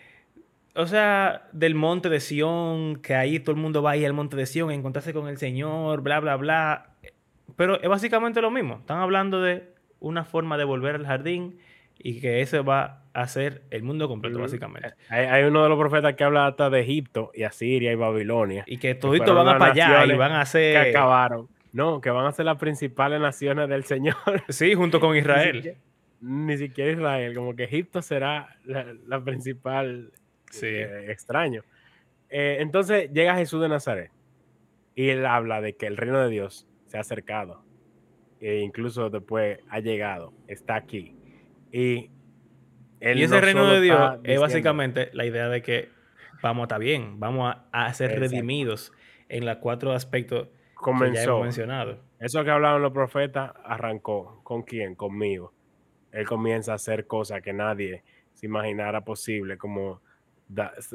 o 0.75 0.87
sea, 0.87 1.49
del 1.53 1.75
monte 1.75 2.09
de 2.09 2.21
Sión, 2.21 2.97
que 2.97 3.15
ahí 3.15 3.41
todo 3.41 3.55
el 3.55 3.61
mundo 3.61 3.83
va 3.83 3.93
a 3.93 3.97
ir 3.97 4.07
al 4.07 4.13
monte 4.13 4.37
de 4.37 4.47
Sión 4.47 4.71
a 4.71 4.75
encontrarse 4.75 5.13
con 5.13 5.29
el 5.29 5.39
Señor, 5.39 6.03
bla, 6.03 6.21
bla, 6.21 6.37
bla. 6.37 6.91
Pero 7.57 7.81
es 7.81 7.89
básicamente 7.89 8.41
lo 8.41 8.51
mismo. 8.51 8.77
Están 8.81 8.99
hablando 8.99 9.41
de 9.43 9.73
una 10.01 10.25
forma 10.25 10.57
de 10.57 10.65
volver 10.65 10.97
al 10.97 11.07
jardín 11.07 11.59
y 11.99 12.21
que 12.21 12.41
ese 12.41 12.61
va 12.61 13.03
a 13.13 13.27
ser 13.29 13.63
el 13.71 13.83
mundo 13.83 14.09
completo, 14.09 14.39
básicamente. 14.39 14.95
Hay, 15.09 15.45
uno 15.45 15.63
de 15.63 15.69
los 15.69 15.79
profetas 15.79 16.15
que 16.15 16.25
habla 16.25 16.47
hasta 16.47 16.71
de 16.71 16.81
Egipto 16.81 17.31
y 17.35 17.43
Asiria 17.43 17.93
y 17.93 17.95
Babilonia. 17.95 18.65
Y 18.67 18.79
que 18.79 18.95
toditos 18.95 19.35
van 19.35 19.49
a 19.49 19.59
para 19.59 19.73
allá 19.73 20.07
y 20.07 20.17
van 20.17 20.33
a 20.33 20.45
ser... 20.47 20.83
Que 20.83 20.91
acabaron. 20.91 21.49
No, 21.73 22.01
que 22.01 22.11
van 22.11 22.27
a 22.27 22.33
ser 22.33 22.47
las 22.47 22.59
principales 22.59 23.21
naciones 23.21 23.69
del 23.69 23.85
Señor. 23.85 24.17
Sí, 24.49 24.75
junto 24.75 25.01
con 25.01 25.17
Israel. 25.17 25.77
Ni 26.21 26.57
siquiera, 26.57 26.93
Israel, 26.93 27.35
como 27.35 27.57
que 27.57 27.65
Egipto 27.65 28.01
será 28.03 28.57
la, 28.65 29.21
principal 29.25 30.13
sí. 30.53 30.67
Eh, 30.67 31.11
extraño. 31.11 31.63
Eh, 32.29 32.59
entonces 32.61 33.11
llega 33.13 33.37
Jesús 33.37 33.61
de 33.61 33.69
Nazaret 33.69 34.11
y 34.95 35.09
él 35.09 35.27
habla 35.27 35.61
de 35.61 35.75
que 35.75 35.87
el 35.87 35.97
reino 35.97 36.21
de 36.21 36.31
Dios 36.31 36.67
se 36.87 36.99
ha 36.99 37.01
acercado 37.01 37.65
e 38.41 38.61
incluso 38.61 39.09
después 39.09 39.59
ha 39.69 39.81
llegado, 39.81 40.33
está 40.49 40.77
aquí. 40.77 41.17
Y, 41.71 42.11
ese 43.01 43.41
reino 43.41 43.67
de 43.67 43.81
Dios 43.81 44.19
es 44.25 44.41
básicamente 44.41 45.11
la 45.13 45.25
idea 45.25 45.49
de 45.49 45.63
que 45.63 45.89
vamos 46.43 46.63
a 46.63 46.65
estar 46.65 46.81
bien, 46.81 47.19
vamos 47.19 47.55
a, 47.73 47.95
ser 47.95 48.19
redimidos 48.19 48.93
en 49.29 49.47
los 49.47 49.57
cuatro 49.57 49.93
aspectos 49.93 50.49
Comenzó. 50.75 51.13
que 51.13 51.17
ya 51.19 51.25
hemos 51.25 51.43
mencionado. 51.43 51.99
Eso 52.19 52.45
que 52.45 52.51
hablaban 52.51 52.83
los 52.83 52.93
profetas 52.93 53.53
arrancó. 53.65 54.41
¿Con 54.45 54.63
quién? 54.63 54.95
Conmigo. 54.95 55.53
Él 56.13 56.27
comienza 56.27 56.73
a 56.73 56.75
hacer 56.77 57.07
cosas 57.07 57.43
que 57.43 57.53
nadie 57.53 58.05
se 58.35 58.47
imaginara 58.47 59.03
posible, 59.03 59.57
como 59.57 60.01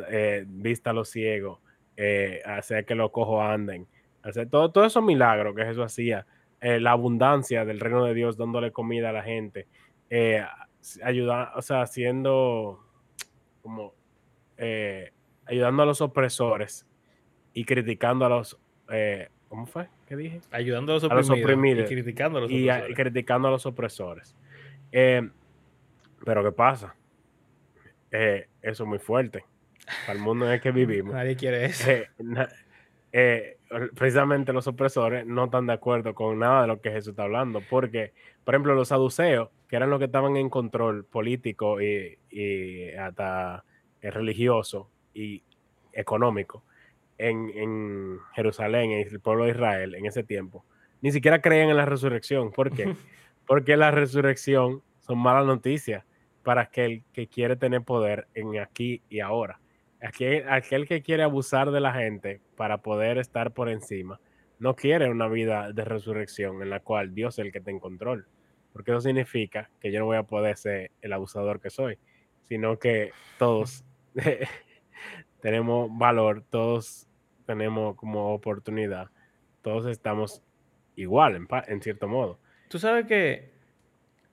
eh, 0.10 0.46
vista 0.48 0.92
a 0.92 0.94
los 0.94 1.10
ciegos, 1.10 1.60
eh, 1.96 2.42
hacer 2.46 2.86
que 2.86 2.96
los 2.96 3.12
cojos 3.12 3.44
anden, 3.44 3.88
hacer 4.24 4.50
todo, 4.50 4.72
todo 4.72 4.86
esos 4.86 5.04
milagros 5.04 5.56
que 5.56 5.66
Jesús 5.66 5.84
hacía 5.84 6.26
eh, 6.60 6.80
la 6.80 6.92
abundancia 6.92 7.66
del 7.66 7.80
reino 7.80 8.04
de 8.04 8.16
Dios, 8.16 8.36
dándole 8.36 8.72
comida 8.72 9.10
a 9.10 9.14
la 9.14 9.22
gente, 9.22 9.68
eh, 10.10 10.44
ayuda, 11.04 11.54
o 11.56 11.62
sea, 11.62 11.84
haciendo 11.84 12.84
como 13.62 13.94
eh, 14.58 15.12
ayudando 15.46 15.84
a 15.84 15.86
los 15.86 16.02
opresores 16.02 16.88
y 17.54 17.64
criticando 17.64 18.26
a 18.26 18.30
los 18.30 18.58
¿cómo 19.50 19.68
fue? 19.68 19.88
¿Qué 20.08 20.16
dije? 20.16 20.42
Ayudando 20.50 20.94
a 20.94 20.96
los 20.96 21.30
oprimidos, 21.30 21.86
y 21.86 21.94
criticando 21.94 22.40
a 22.40 22.42
los 22.42 22.52
opresores. 22.52 22.90
Y, 22.90 22.94
criticando 22.96 23.48
a 23.50 23.52
los 23.52 23.66
opresores. 23.68 24.36
pero 24.90 26.44
¿qué 26.44 26.52
pasa? 26.52 26.96
Eso 28.12 28.84
es 28.84 28.88
muy 28.88 29.00
fuerte. 29.00 29.46
Para 30.06 30.18
el 30.18 30.24
mundo 30.24 30.46
en 30.46 30.54
el 30.54 30.62
que 30.62 30.72
vivimos. 30.72 31.14
Nadie 31.14 31.36
quiere 31.36 31.66
eso 31.66 31.92
precisamente 33.96 34.54
los 34.54 34.68
opresores 34.68 35.26
no 35.26 35.46
están 35.46 35.68
de 35.68 35.74
acuerdo 35.74 36.14
con 36.14 36.40
nada 36.40 36.62
de 36.62 36.68
lo 36.68 36.82
que 36.82 36.92
Jesús 36.92 37.10
está 37.10 37.24
hablando, 37.24 37.62
porque, 37.70 38.14
por 38.44 38.54
ejemplo, 38.54 38.76
los 38.76 38.90
saduceos, 38.90 39.50
que 39.68 39.76
eran 39.76 39.90
los 39.90 40.00
que 40.00 40.06
estaban 40.06 40.38
en 40.38 40.50
control 40.50 41.06
político 41.06 41.82
y, 41.82 42.18
hasta 42.98 43.64
eh, 44.02 44.12
religioso 44.12 44.90
y 45.14 45.44
económico 45.92 46.64
en, 47.18 48.20
Jerusalén, 48.34 48.92
en 48.92 49.08
el 49.08 49.20
pueblo 49.20 49.46
de 49.46 49.52
Israel 49.52 49.96
en 49.96 50.06
ese 50.06 50.24
tiempo, 50.24 50.66
ni 51.02 51.12
siquiera 51.12 51.42
creían 51.42 51.70
en 51.70 51.78
la 51.78 51.86
resurrección. 51.86 52.52
¿Por 52.52 52.72
qué? 52.72 52.96
Porque 53.48 53.78
la 53.78 53.92
resurrección 53.92 54.82
son 55.00 55.20
malas 55.20 55.46
noticias 55.46 56.06
para 56.48 56.62
aquel 56.62 57.04
que 57.12 57.28
quiere 57.28 57.58
tener 57.58 57.82
poder 57.82 58.30
en 58.34 58.58
aquí 58.58 59.02
y 59.10 59.20
ahora. 59.20 59.60
Aquel, 60.02 60.48
aquel 60.48 60.88
que 60.88 61.02
quiere 61.02 61.24
abusar 61.24 61.72
de 61.72 61.82
la 61.82 61.92
gente 61.92 62.40
para 62.56 62.78
poder 62.78 63.18
estar 63.18 63.52
por 63.52 63.68
encima, 63.68 64.22
no 64.58 64.74
quiere 64.74 65.10
una 65.10 65.28
vida 65.28 65.74
de 65.74 65.84
resurrección 65.84 66.62
en 66.62 66.70
la 66.70 66.80
cual 66.80 67.14
Dios 67.14 67.38
es 67.38 67.46
el 67.46 67.52
que 67.52 67.58
está 67.58 67.72
en 67.72 67.82
control. 67.82 68.30
Porque 68.72 68.92
eso 68.92 69.02
significa 69.02 69.70
que 69.82 69.92
yo 69.92 70.00
no 70.00 70.06
voy 70.06 70.16
a 70.16 70.24
poder 70.24 70.56
ser 70.56 70.92
el 71.02 71.12
abusador 71.12 71.60
que 71.60 71.70
soy, 71.70 72.00
sino 72.44 72.80
que 72.80 73.12
todos 73.38 73.84
tenemos 75.42 75.90
valor, 75.98 76.46
todos 76.50 77.10
tenemos 77.46 77.98
como 77.98 78.34
oportunidad, 78.34 79.10
todos 79.62 79.86
estamos 79.88 80.42
igual 80.96 81.36
en, 81.36 81.48
en 81.68 81.82
cierto 81.82 82.08
modo. 82.08 82.40
Tú 82.70 82.80
sabes 82.80 83.06
que 83.06 83.57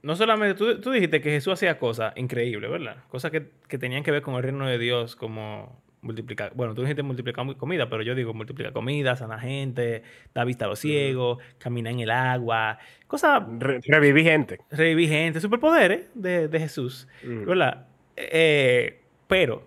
no 0.04 0.16
solamente, 0.16 0.54
tú, 0.54 0.80
tú, 0.80 0.90
dijiste 0.90 1.22
que 1.22 1.30
Jesús 1.30 1.54
hacía 1.54 1.78
cosas 1.78 2.12
increíbles, 2.16 2.70
¿verdad? 2.70 2.98
Cosas 3.08 3.30
que, 3.30 3.48
que, 3.68 3.78
tenían 3.78 4.02
que 4.02 4.10
ver 4.10 4.20
con 4.20 4.34
el 4.34 4.42
reino 4.42 4.66
de 4.66 4.76
Dios, 4.76 5.16
como 5.16 5.82
multiplicar, 6.02 6.52
bueno, 6.54 6.74
tú 6.74 6.82
dijiste 6.82 7.02
multiplicar 7.02 7.56
comida, 7.56 7.88
pero 7.88 8.02
yo 8.02 8.14
digo 8.14 8.34
multiplicar 8.34 8.74
comida, 8.74 9.16
sana 9.16 9.38
gente, 9.38 10.02
da 10.34 10.44
vista 10.44 10.66
a 10.66 10.68
los 10.68 10.78
ciegos, 10.78 11.38
camina 11.56 11.90
en 11.90 12.00
el 12.00 12.10
agua, 12.10 12.78
cosas... 13.06 13.44
revivir 13.58 14.24
gente. 14.24 14.60
Revivir 14.70 15.08
gente, 15.08 15.40
superpoderes 15.40 16.10
de, 16.14 16.48
de 16.48 16.60
Jesús, 16.60 17.08
¿verdad? 17.22 17.86
Eh, 18.16 19.00
pero, 19.26 19.66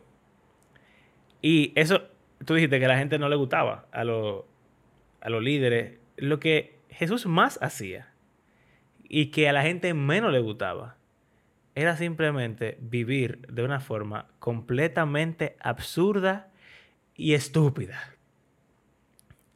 y 1.42 1.74
eso, 1.74 2.04
tú 2.46 2.54
dijiste 2.54 2.78
que 2.78 2.86
a 2.86 2.90
la 2.90 3.00
gente 3.00 3.18
no 3.18 3.28
le 3.28 3.36
gustaba, 3.36 3.88
a, 3.92 4.04
los 4.04 4.44
a 5.20 5.32
los 5.32 5.42
líderes, 5.42 5.98
lo 6.16 6.40
que 6.40 6.78
Jesús 6.90 7.26
más 7.26 7.58
hacía 7.64 8.14
y 9.10 9.28
que 9.28 9.50
a 9.50 9.54
la 9.54 9.64
gente 9.64 9.94
menos 9.94 10.32
le 10.32 10.40
gustaba 10.40 10.98
era 11.76 11.96
simplemente 11.96 12.78
vivir 12.82 13.46
de 13.50 13.64
una 13.64 13.80
forma 13.80 14.26
completamente 14.40 15.56
absurda 15.60 16.50
y 17.16 17.36
estúpida, 17.36 18.16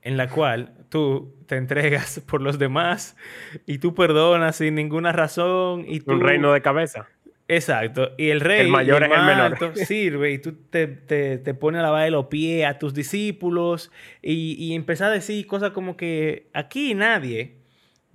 en 0.04 0.18
la 0.18 0.30
cual 0.30 0.74
tú 0.90 1.34
te 1.48 1.58
entregas 1.58 2.20
por 2.28 2.42
los 2.42 2.60
demás 2.60 3.18
y 3.66 3.80
tú 3.80 3.96
perdonas 3.96 4.58
sin 4.58 4.76
ninguna 4.76 5.12
razón. 5.12 5.84
Y 5.88 6.08
Un 6.08 6.22
reino 6.22 6.54
de 6.54 6.62
cabeza. 6.62 7.08
Exacto. 7.48 8.12
Y 8.20 8.30
el 8.30 8.40
rey, 8.40 8.62
el 8.62 8.70
mayor 8.70 9.04
es 9.04 9.12
el 9.12 9.26
menor. 9.26 9.76
sirve 9.76 10.32
y 10.32 10.38
tú 10.38 10.54
te, 10.70 10.86
te, 10.88 11.40
te 11.40 11.54
pones 11.56 11.80
a 11.80 11.82
lavar 11.82 12.10
los 12.12 12.28
pies 12.28 12.68
a 12.68 12.78
tus 12.78 12.94
discípulos 12.94 13.92
y, 14.22 14.54
y 14.64 14.76
empezar 14.76 15.10
a 15.10 15.14
decir 15.14 15.48
cosas 15.48 15.72
como 15.72 15.98
que 15.98 16.48
aquí 16.54 16.94
nadie 16.94 17.56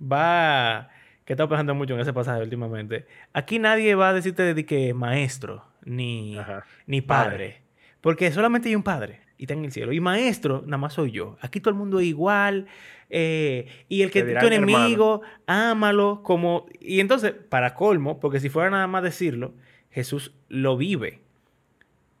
va 0.01 0.89
que 1.27 1.33
he 1.33 1.35
estado 1.35 1.49
pensando 1.49 1.75
mucho 1.75 1.93
en 1.93 1.99
ese 1.99 2.13
pasaje 2.13 2.41
últimamente. 2.41 3.05
Aquí 3.33 3.59
nadie 3.59 3.95
va 3.95 4.09
a 4.09 4.13
decirte 4.13 4.53
de 4.53 4.65
que 4.65 4.93
maestro, 4.93 5.65
ni, 5.83 6.37
ni 6.85 7.01
padre, 7.01 7.63
Porque 7.99 8.31
solamente 8.31 8.69
hay 8.69 8.75
un 8.75 8.83
padre 8.83 9.19
y 9.37 9.43
está 9.43 9.53
en 9.53 9.65
el 9.65 9.73
cielo. 9.73 9.91
Y 9.91 9.99
maestro, 9.99 10.63
nada 10.65 10.77
más 10.77 10.93
soy 10.93 11.11
yo. 11.11 11.37
Aquí 11.41 11.59
todo 11.59 11.71
el 11.71 11.75
mundo 11.75 11.99
es 11.99 12.05
igual. 12.05 12.67
Eh, 13.09 13.67
y 13.89 14.03
el 14.03 14.11
que 14.11 14.19
es 14.19 14.39
tu 14.39 14.47
enemigo, 14.47 15.21
ámalo 15.47 16.23
como... 16.23 16.65
Y 16.79 17.01
entonces, 17.01 17.33
para 17.33 17.73
colmo, 17.73 18.21
porque 18.21 18.39
si 18.39 18.47
fuera 18.47 18.69
nada 18.69 18.87
más 18.87 19.03
decirlo, 19.03 19.53
Jesús 19.91 20.33
lo 20.47 20.77
vive. 20.77 21.19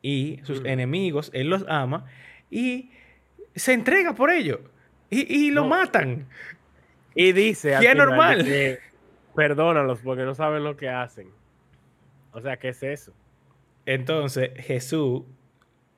Y 0.01 0.41
sus 0.43 0.63
mm. 0.63 0.67
enemigos, 0.67 1.31
Él 1.33 1.47
los 1.47 1.63
ama. 1.69 2.03
Y 2.51 2.89
se 3.55 3.71
entrega 3.71 4.15
por 4.15 4.31
ello. 4.31 4.59
Y, 5.09 5.51
lo 5.51 5.65
matan. 5.65 6.27
Y 7.15 7.31
dice... 7.31 7.73
Es 7.73 7.95
normal 7.95 8.45
perdónalos 9.37 9.99
porque 9.99 10.23
no 10.23 10.33
saben 10.33 10.63
lo 10.63 10.75
que 10.77 10.89
hacen. 10.89 11.29
O 12.31 12.41
sea, 12.41 12.57
¿qué 12.57 12.69
es 12.69 12.81
eso? 12.81 13.13
Entonces 13.85 14.49
Jesús 14.55 15.25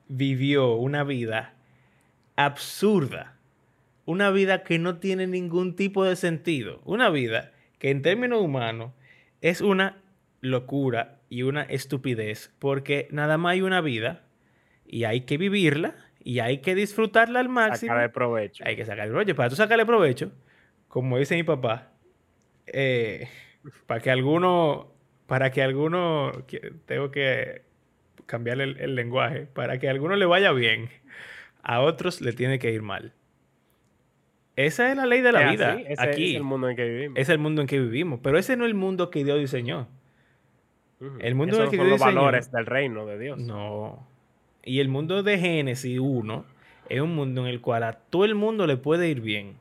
vivió 0.08 0.74
una 0.74 1.04
vida 1.04 1.54
absurda, 2.36 3.38
una 4.04 4.28
vida 4.30 4.62
que 4.62 4.78
no 4.78 4.98
tiene 4.98 5.26
ningún 5.26 5.74
tipo 5.74 6.04
de 6.04 6.16
sentido, 6.16 6.82
una 6.84 7.08
vida 7.08 7.52
que 7.78 7.88
en 7.90 8.02
términos 8.02 8.42
humanos 8.42 8.92
es 9.40 9.62
una 9.62 10.02
locura 10.42 11.16
y 11.30 11.40
una 11.40 11.62
estupidez, 11.62 12.52
porque 12.58 13.08
nada 13.10 13.38
más 13.38 13.52
hay 13.52 13.62
una 13.62 13.80
vida 13.80 14.22
y 14.86 15.04
hay 15.04 15.22
que 15.22 15.38
vivirla 15.38 15.94
y 16.22 16.40
hay 16.40 16.58
que 16.58 16.74
disfrutarla 16.74 17.40
al 17.40 17.48
máximo. 17.48 17.88
Sacarle 17.88 18.10
provecho. 18.10 18.64
Hay 18.66 18.76
que 18.76 18.84
sacarle 18.84 19.12
provecho. 19.12 19.34
Para 19.34 19.48
tú 19.48 19.56
sacarle 19.56 19.86
provecho, 19.86 20.30
como 20.88 21.16
dice 21.16 21.36
mi 21.36 21.42
papá, 21.42 21.89
eh, 22.72 23.28
para 23.86 24.00
que 24.00 24.10
alguno, 24.10 24.92
para 25.26 25.50
que 25.50 25.62
alguno, 25.62 26.32
tengo 26.86 27.10
que 27.10 27.62
cambiarle 28.26 28.64
el, 28.64 28.94
lenguaje, 28.94 29.46
para 29.46 29.78
que 29.78 29.88
a 29.88 29.90
alguno 29.90 30.16
le 30.16 30.26
vaya 30.26 30.52
bien, 30.52 30.88
a 31.62 31.80
otros 31.80 32.20
le 32.20 32.32
tiene 32.32 32.58
que 32.58 32.72
ir 32.72 32.82
mal. 32.82 33.12
Esa 34.56 34.90
es 34.90 34.96
la 34.96 35.06
ley 35.06 35.20
de 35.20 35.32
la 35.32 35.50
vida. 35.50 35.78
Aquí 35.98 36.30
es 36.30 36.36
el 36.36 36.42
mundo 36.42 36.68
en 36.68 36.76
que 36.76 36.84
vivimos. 36.84 37.18
Es 37.18 37.28
el 37.28 37.38
mundo 37.38 37.62
en 37.62 37.66
que 37.66 37.80
vivimos. 37.80 38.20
Pero 38.22 38.38
ese 38.38 38.56
no 38.56 38.64
es 38.64 38.68
el 38.68 38.74
mundo 38.74 39.10
que 39.10 39.24
Dios 39.24 39.38
diseñó. 39.38 39.88
El 41.18 41.34
mundo 41.34 41.56
en 41.56 41.62
el 41.62 41.70
que 41.70 41.76
son 41.78 41.88
los 41.88 42.00
valores 42.00 42.52
del 42.52 42.66
reino 42.66 43.06
de 43.06 43.18
Dios. 43.18 43.38
No. 43.38 44.06
Y 44.62 44.80
el 44.80 44.88
mundo 44.88 45.22
de 45.22 45.38
Génesis 45.38 45.98
1 45.98 46.44
es 46.90 47.00
un 47.00 47.14
mundo 47.14 47.42
en 47.42 47.46
el 47.46 47.60
cual 47.60 47.84
a 47.84 47.92
todo 47.92 48.26
el 48.26 48.34
mundo 48.34 48.66
le 48.66 48.76
puede 48.76 49.08
ir 49.08 49.22
bien. 49.22 49.56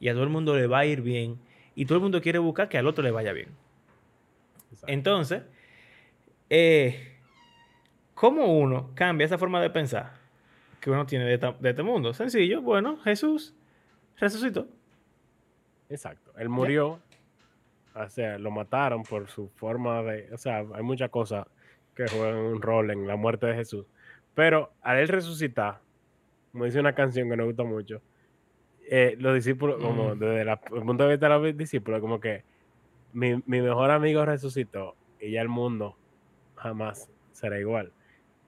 Y 0.00 0.08
a 0.08 0.14
todo 0.14 0.24
el 0.24 0.30
mundo 0.30 0.56
le 0.56 0.66
va 0.66 0.80
a 0.80 0.86
ir 0.86 1.02
bien. 1.02 1.38
Y 1.78 1.86
todo 1.86 1.98
el 1.98 2.02
mundo 2.02 2.20
quiere 2.20 2.40
buscar 2.40 2.68
que 2.68 2.76
al 2.76 2.88
otro 2.88 3.04
le 3.04 3.12
vaya 3.12 3.32
bien. 3.32 3.50
Entonces, 4.88 5.44
eh, 6.50 7.18
¿cómo 8.14 8.58
uno 8.58 8.90
cambia 8.96 9.26
esa 9.26 9.38
forma 9.38 9.62
de 9.62 9.70
pensar 9.70 10.10
que 10.80 10.90
uno 10.90 11.06
tiene 11.06 11.24
de, 11.24 11.38
de 11.38 11.70
este 11.70 11.84
mundo? 11.84 12.12
Sencillo. 12.12 12.62
Bueno, 12.62 12.96
Jesús 13.04 13.54
resucitó. 14.16 14.66
Exacto. 15.88 16.32
Él 16.36 16.48
murió. 16.48 16.98
O 17.94 18.08
sea, 18.08 18.38
lo 18.38 18.50
mataron 18.50 19.04
por 19.04 19.28
su 19.28 19.48
forma 19.50 20.02
de. 20.02 20.34
O 20.34 20.36
sea, 20.36 20.64
hay 20.74 20.82
muchas 20.82 21.10
cosas 21.10 21.46
que 21.94 22.08
juegan 22.08 22.38
un 22.38 22.60
rol 22.60 22.90
en 22.90 23.06
la 23.06 23.14
muerte 23.14 23.46
de 23.46 23.54
Jesús. 23.54 23.86
Pero 24.34 24.72
al 24.82 24.98
él 24.98 25.06
resucitar, 25.06 25.78
como 26.50 26.64
dice 26.64 26.80
una 26.80 26.96
canción 26.96 27.30
que 27.30 27.36
nos 27.36 27.46
gusta 27.46 27.62
mucho, 27.62 28.02
eh, 28.90 29.16
los 29.18 29.34
discípulos, 29.34 29.82
como 29.82 30.14
mm. 30.14 30.18
desde 30.18 30.42
el 30.42 30.82
punto 30.84 31.04
de 31.04 31.10
vista 31.10 31.28
de 31.28 31.38
los 31.38 31.56
discípulos, 31.56 32.00
como 32.00 32.20
que 32.20 32.42
mi, 33.12 33.36
mi, 33.46 33.60
mejor 33.60 33.90
amigo 33.90 34.24
resucitó 34.24 34.96
y 35.20 35.32
ya 35.32 35.42
el 35.42 35.48
mundo 35.48 35.96
jamás 36.56 37.10
será 37.32 37.58
igual. 37.58 37.92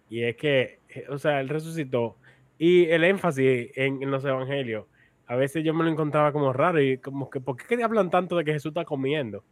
Y 0.09 0.25
es 0.25 0.37
que, 0.37 0.81
o 1.09 1.19
sea, 1.19 1.41
él 1.41 1.49
resucitó. 1.49 2.17
Y 2.59 2.87
el 2.87 3.05
énfasis 3.05 3.71
en, 3.75 4.03
en 4.03 4.11
los 4.11 4.25
evangelios, 4.25 4.87
a 5.27 5.37
veces 5.37 5.63
yo 5.63 5.73
me 5.73 5.85
lo 5.85 5.91
encontraba 5.91 6.33
como 6.33 6.53
raro 6.53 6.81
y 6.81 6.99
como 6.99 7.31
que, 7.31 7.41
¿por 7.41 7.57
qué 7.57 7.83
hablan 7.83 8.11
tanto 8.11 8.37
de 8.37 8.45
que 8.45 8.53
Jesús 8.53 8.71
está 8.71 8.85
comiendo? 8.85 9.45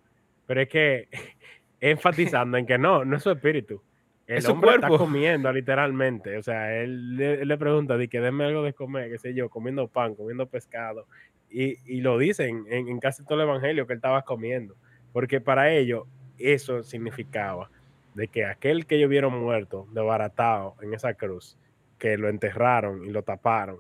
Pero 0.46 0.62
es 0.62 0.68
que 0.68 1.08
enfatizando 1.80 2.58
en 2.58 2.66
que 2.66 2.78
no, 2.78 3.04
no 3.04 3.16
es 3.16 3.22
su 3.22 3.30
espíritu. 3.30 3.82
El 4.28 4.46
hombre 4.46 4.74
está 4.74 4.88
comiendo 4.88 5.50
literalmente. 5.52 6.36
O 6.36 6.42
sea, 6.42 6.76
él, 6.76 7.16
le 7.16 7.58
pregunta, 7.58 7.96
di 7.96 8.08
que 8.08 8.20
denme 8.20 8.44
algo 8.44 8.62
de 8.62 8.74
comer, 8.74 9.10
qué 9.10 9.18
sé 9.18 9.34
yo, 9.34 9.48
comiendo 9.48 9.88
pan, 9.88 10.14
comiendo 10.14 10.46
pescado. 10.46 11.06
Y, 11.50 12.02
lo 12.02 12.18
dicen 12.18 12.66
en, 12.68 13.00
casi 13.00 13.24
todo 13.24 13.36
el 13.40 13.48
evangelio 13.48 13.86
que 13.86 13.94
él 13.94 13.98
estaba 13.98 14.22
comiendo. 14.22 14.76
Porque 15.14 15.40
para 15.40 15.72
ellos 15.72 16.06
eso 16.36 16.82
significaba 16.82 17.70
de 18.14 18.28
que 18.28 18.44
aquel 18.44 18.84
que 18.84 18.96
ellos 18.96 19.08
vieron 19.08 19.40
muerto, 19.40 19.88
desbaratado 19.92 20.74
en 20.82 20.92
esa 20.92 21.14
cruz, 21.14 21.56
que 21.98 22.18
lo 22.18 22.28
enterraron 22.28 23.04
y 23.06 23.08
lo 23.08 23.22
taparon, 23.22 23.78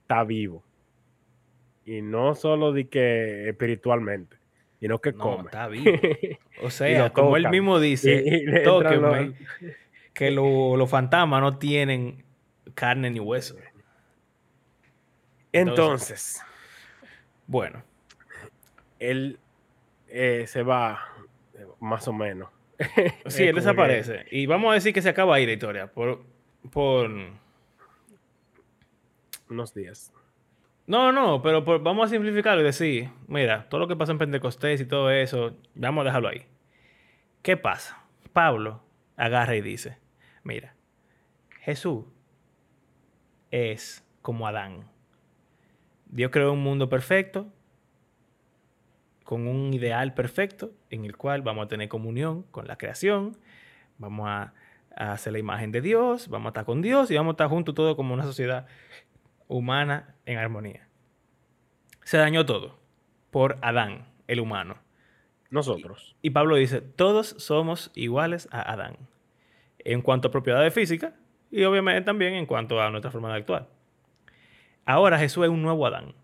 está 0.00 0.24
vivo. 0.24 0.64
Y 1.84 2.02
no 2.02 2.34
solo 2.34 2.72
de 2.72 2.88
que 2.88 3.48
espiritualmente, 3.48 4.36
sino 4.82 4.98
que 4.98 5.12
come. 5.12 5.44
Está 5.44 5.68
vivo. 5.68 5.92
O 6.60 6.70
sea, 6.70 7.10
como 7.10 7.36
él 7.36 7.48
mismo 7.50 7.78
dice, 7.78 8.24
que 10.12 10.30
los 10.32 10.90
fantasmas 10.90 11.40
no 11.40 11.56
tienen 11.56 12.24
carne 12.74 13.08
ni 13.08 13.20
hueso. 13.20 13.54
Entonces, 15.52 16.42
bueno, 17.46 17.84
él 18.98 19.38
eh, 20.08 20.46
se 20.48 20.64
va 20.64 21.06
más 21.78 22.08
o 22.08 22.12
menos. 22.12 22.48
sí, 23.26 23.44
él 23.44 23.54
desaparece. 23.54 24.26
Y 24.32 24.46
vamos 24.46 24.72
a 24.72 24.74
decir 24.74 24.92
que 24.92 25.00
se 25.00 25.10
acaba 25.10 25.36
ahí 25.36 25.46
la 25.46 25.52
historia 25.52 25.86
por, 25.86 26.24
por 26.72 27.08
unos 29.48 29.74
días. 29.74 30.12
No, 30.86 31.12
no, 31.12 31.42
pero 31.42 31.62
vamos 31.80 32.06
a 32.06 32.10
simplificarlo 32.10 32.60
y 32.60 32.64
decir, 32.64 33.10
mira, 33.28 33.68
todo 33.68 33.80
lo 33.80 33.88
que 33.88 33.96
pasa 33.96 34.12
en 34.12 34.18
Pentecostés 34.18 34.80
y 34.80 34.86
todo 34.86 35.10
eso, 35.10 35.56
vamos 35.74 36.02
a 36.02 36.06
dejarlo 36.06 36.28
ahí. 36.28 36.44
¿Qué 37.42 37.56
pasa? 37.56 38.04
Pablo 38.32 38.82
agarra 39.16 39.54
y 39.54 39.60
dice, 39.60 39.98
mira, 40.42 40.74
Jesús 41.60 42.04
es 43.52 44.04
como 44.22 44.46
Adán. 44.48 44.88
Dios 46.06 46.30
creó 46.32 46.52
un 46.52 46.62
mundo 46.62 46.88
perfecto, 46.88 47.46
con 49.22 49.46
un 49.46 49.72
ideal 49.72 50.14
perfecto, 50.14 50.72
en 50.90 51.04
el 51.04 51.16
cual 51.16 51.42
vamos 51.42 51.66
a 51.66 51.68
tener 51.68 51.88
comunión 51.88 52.42
con 52.50 52.66
la 52.66 52.76
creación, 52.76 53.36
vamos 53.98 54.28
a, 54.28 54.52
a 54.96 55.12
hacer 55.12 55.32
la 55.32 55.38
imagen 55.38 55.70
de 55.70 55.80
Dios, 55.80 56.28
vamos 56.28 56.46
a 56.46 56.50
estar 56.50 56.64
con 56.64 56.82
Dios 56.82 57.10
y 57.10 57.16
vamos 57.16 57.30
a 57.30 57.34
estar 57.34 57.48
juntos 57.48 57.74
todo 57.74 57.96
como 57.96 58.14
una 58.14 58.24
sociedad 58.24 58.66
humana 59.46 60.11
en 60.26 60.38
armonía. 60.38 60.88
Se 62.04 62.18
dañó 62.18 62.44
todo 62.46 62.78
por 63.30 63.58
Adán, 63.62 64.06
el 64.26 64.40
humano. 64.40 64.76
Nosotros. 65.50 66.16
Y, 66.22 66.30
Pablo 66.30 66.56
dice, 66.56 66.80
todos 66.80 67.34
somos 67.38 67.90
iguales 67.94 68.48
a 68.52 68.72
Adán. 68.72 68.96
En 69.78 70.00
cuanto 70.00 70.28
a 70.28 70.30
propiedades 70.30 70.72
físicas 70.72 71.12
y 71.50 71.64
obviamente 71.64 72.02
también 72.02 72.34
en 72.34 72.46
cuanto 72.46 72.80
a 72.80 72.90
nuestra 72.90 73.10
forma 73.10 73.28
de 73.30 73.38
actuar. 73.38 73.68
Ahora 74.86 75.18
Jesús 75.18 75.44
es 75.44 75.50
un 75.50 75.62
nuevo 75.62 75.86
Adán. 75.86 76.14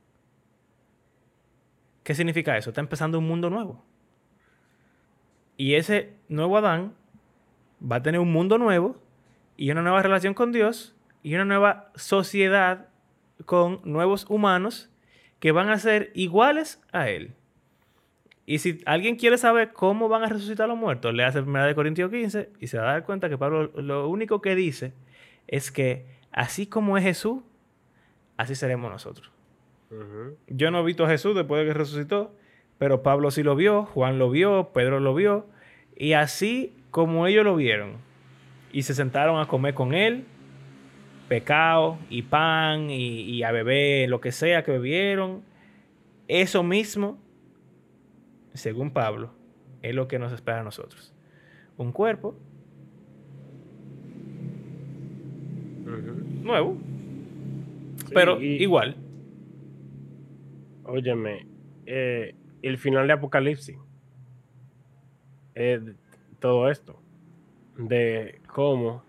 ¿Qué 2.03 2.15
significa 2.15 2.57
eso? 2.57 2.71
Está 2.71 2.81
empezando 2.81 3.19
un 3.19 3.29
mundo 3.29 3.51
nuevo. 3.51 3.85
Y 5.59 5.75
ese 5.75 6.15
nuevo 6.29 6.57
Adán 6.57 6.95
va 7.81 7.97
a 7.97 8.03
tener 8.03 8.21
un 8.21 8.33
mundo 8.33 8.57
nuevo 8.57 8.97
y 9.57 9.71
una 9.71 9.83
nueva 9.83 10.03
relación 10.03 10.33
con 10.33 10.53
Dios 10.53 10.97
y 11.23 11.35
una 11.35 11.45
nueva 11.45 11.91
sociedad 11.95 12.88
con 13.47 13.81
nuevos 13.85 14.27
humanos 14.29 14.91
que 15.41 15.53
van 15.53 15.69
a 15.71 15.79
ser 15.79 16.11
iguales 16.15 16.83
a 16.93 17.09
él. 17.09 17.33
Y 18.47 18.59
si 18.59 18.81
alguien 18.87 19.17
quiere 19.17 19.37
saber 19.37 19.73
cómo 19.73 20.09
van 20.09 20.23
a 20.23 20.29
resucitar 20.29 20.69
los 20.69 20.79
muertos, 20.79 21.13
le 21.13 21.25
hace 21.25 21.41
1 21.41 21.67
de 21.67 21.75
Corintios 21.75 22.11
15 22.11 22.51
y 22.61 22.67
se 22.67 22.79
va 22.79 22.89
a 22.89 22.93
dar 22.93 23.05
cuenta 23.05 23.29
que 23.29 23.37
Pablo 23.37 23.71
lo 23.75 24.09
único 24.09 24.41
que 24.41 24.55
dice 24.55 24.95
es 25.47 25.71
que 25.71 26.07
así 26.33 26.67
como 26.67 26.97
es 26.97 27.05
Jesús, 27.05 27.43
así 28.37 28.55
seremos 28.55 28.91
nosotros. 28.91 29.31
Yo 30.47 30.71
no 30.71 30.81
he 30.81 30.85
visto 30.85 31.05
a 31.05 31.09
Jesús 31.09 31.35
después 31.35 31.61
de 31.61 31.69
que 31.69 31.75
resucitó, 31.75 32.35
pero 32.79 33.03
Pablo 33.03 33.31
sí 33.31 33.43
lo 33.43 33.55
vio, 33.55 33.85
Juan 33.85 34.19
lo 34.19 34.31
vio, 34.31 34.71
Pedro 34.73 35.01
lo 35.01 35.15
vio, 35.15 35.47
y 35.97 36.13
así 36.13 36.75
como 36.91 37.27
ellos 37.27 37.45
lo 37.45 37.57
vieron 37.57 37.97
y 38.73 38.83
se 38.83 38.95
sentaron 38.95 39.41
a 39.41 39.47
comer 39.47 39.75
con 39.75 39.95
él, 39.95 40.25
pecado 41.29 41.99
y 42.11 42.23
pan 42.23 42.91
y, 42.91 43.43
a 43.43 43.53
beber 43.53 44.09
lo 44.09 44.21
que 44.21 44.33
sea 44.33 44.65
que 44.65 44.73
bebieron. 44.73 45.43
Eso 46.27 46.63
mismo, 46.63 47.19
según 48.55 48.91
Pablo, 48.91 49.31
es 49.83 49.95
lo 49.95 50.09
que 50.09 50.19
nos 50.19 50.33
espera 50.33 50.61
a 50.61 50.65
nosotros. 50.65 51.15
Un 51.77 51.93
cuerpo 51.93 52.35
nuevo, 56.43 56.77
pero 58.13 58.41
igual. 58.41 58.97
Óyeme, 60.85 61.47
eh, 61.87 62.35
el 62.63 62.79
final 62.79 63.07
de 63.07 63.13
Apocalipsis, 63.13 63.77
todo 66.41 66.71
esto, 66.71 67.01
de 67.77 68.41
cómo 68.47 69.03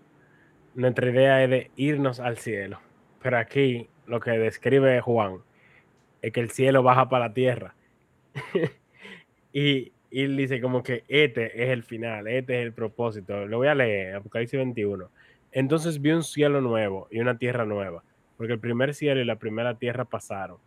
nuestra 0.74 1.10
idea 1.10 1.42
es 1.42 1.50
de 1.50 1.70
irnos 1.76 2.20
al 2.20 2.38
cielo. 2.38 2.80
Pero 3.22 3.38
aquí 3.38 3.88
lo 4.06 4.20
que 4.20 4.32
describe 4.32 5.00
Juan 5.00 5.38
es 6.22 6.32
que 6.32 6.40
el 6.40 6.50
cielo 6.50 6.82
baja 6.82 7.08
para 7.08 7.28
la 7.28 7.34
tierra. 7.34 7.74
y, 9.52 9.92
él 10.10 10.36
dice 10.36 10.60
como 10.60 10.82
que 10.82 11.04
este 11.06 11.62
es 11.62 11.70
el 11.70 11.84
final, 11.84 12.26
este 12.26 12.58
es 12.58 12.66
el 12.66 12.72
propósito. 12.72 13.46
Lo 13.46 13.58
voy 13.58 13.68
a 13.68 13.76
leer, 13.76 14.16
Apocalipsis 14.16 14.58
21. 14.58 15.08
Entonces 15.52 16.00
vi 16.00 16.10
un 16.10 16.24
cielo 16.24 16.60
nuevo 16.60 17.06
y 17.12 17.20
una 17.20 17.38
tierra 17.38 17.64
nueva, 17.64 18.02
porque 18.36 18.54
el 18.54 18.58
primer 18.58 18.92
cielo 18.92 19.20
y 19.20 19.24
la 19.24 19.36
primera 19.36 19.78
tierra 19.78 20.04
pasaron. 20.04 20.58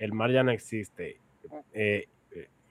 El 0.00 0.12
mar 0.12 0.32
ya 0.32 0.42
no 0.42 0.50
existe. 0.50 1.20
Eh, 1.72 2.08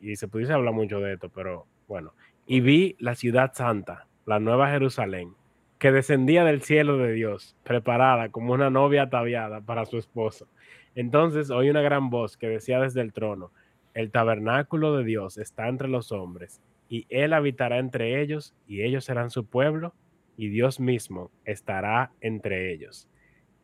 y 0.02 0.18
se 0.18 0.28
pudiese 0.28 0.52
hablar 0.52 0.74
mucho 0.74 1.00
de 1.00 1.14
esto, 1.14 1.30
pero 1.30 1.66
bueno. 1.88 2.14
Y 2.46 2.60
vi 2.60 2.98
la 3.00 3.16
ciudad 3.16 3.54
santa, 3.54 4.08
la 4.26 4.40
nueva 4.40 4.70
Jerusalén 4.70 5.36
que 5.82 5.92
descendía 5.92 6.44
del 6.44 6.62
cielo 6.62 6.98
de 6.98 7.12
Dios, 7.12 7.58
preparada 7.64 8.30
como 8.30 8.54
una 8.54 8.70
novia 8.70 9.02
ataviada 9.02 9.62
para 9.62 9.88
su 9.88 9.98
esposo. 9.98 10.48
Entonces 10.94 11.50
oí 11.50 11.72
una 11.72 11.82
gran 11.82 12.12
voz 12.12 12.38
que 12.38 12.48
decía 12.48 12.80
desde 12.80 13.02
el 13.02 13.14
trono, 13.14 13.52
el 13.96 14.12
tabernáculo 14.12 14.96
de 14.96 15.04
Dios 15.04 15.40
está 15.40 15.70
entre 15.70 15.88
los 15.88 16.12
hombres, 16.12 16.62
y 16.88 17.08
él 17.10 17.34
habitará 17.34 17.80
entre 17.80 18.22
ellos, 18.22 18.54
y 18.68 18.84
ellos 18.84 19.06
serán 19.06 19.32
su 19.32 19.48
pueblo, 19.48 19.96
y 20.38 20.50
Dios 20.50 20.80
mismo 20.80 21.32
estará 21.46 22.12
entre 22.22 22.72
ellos. 22.72 23.10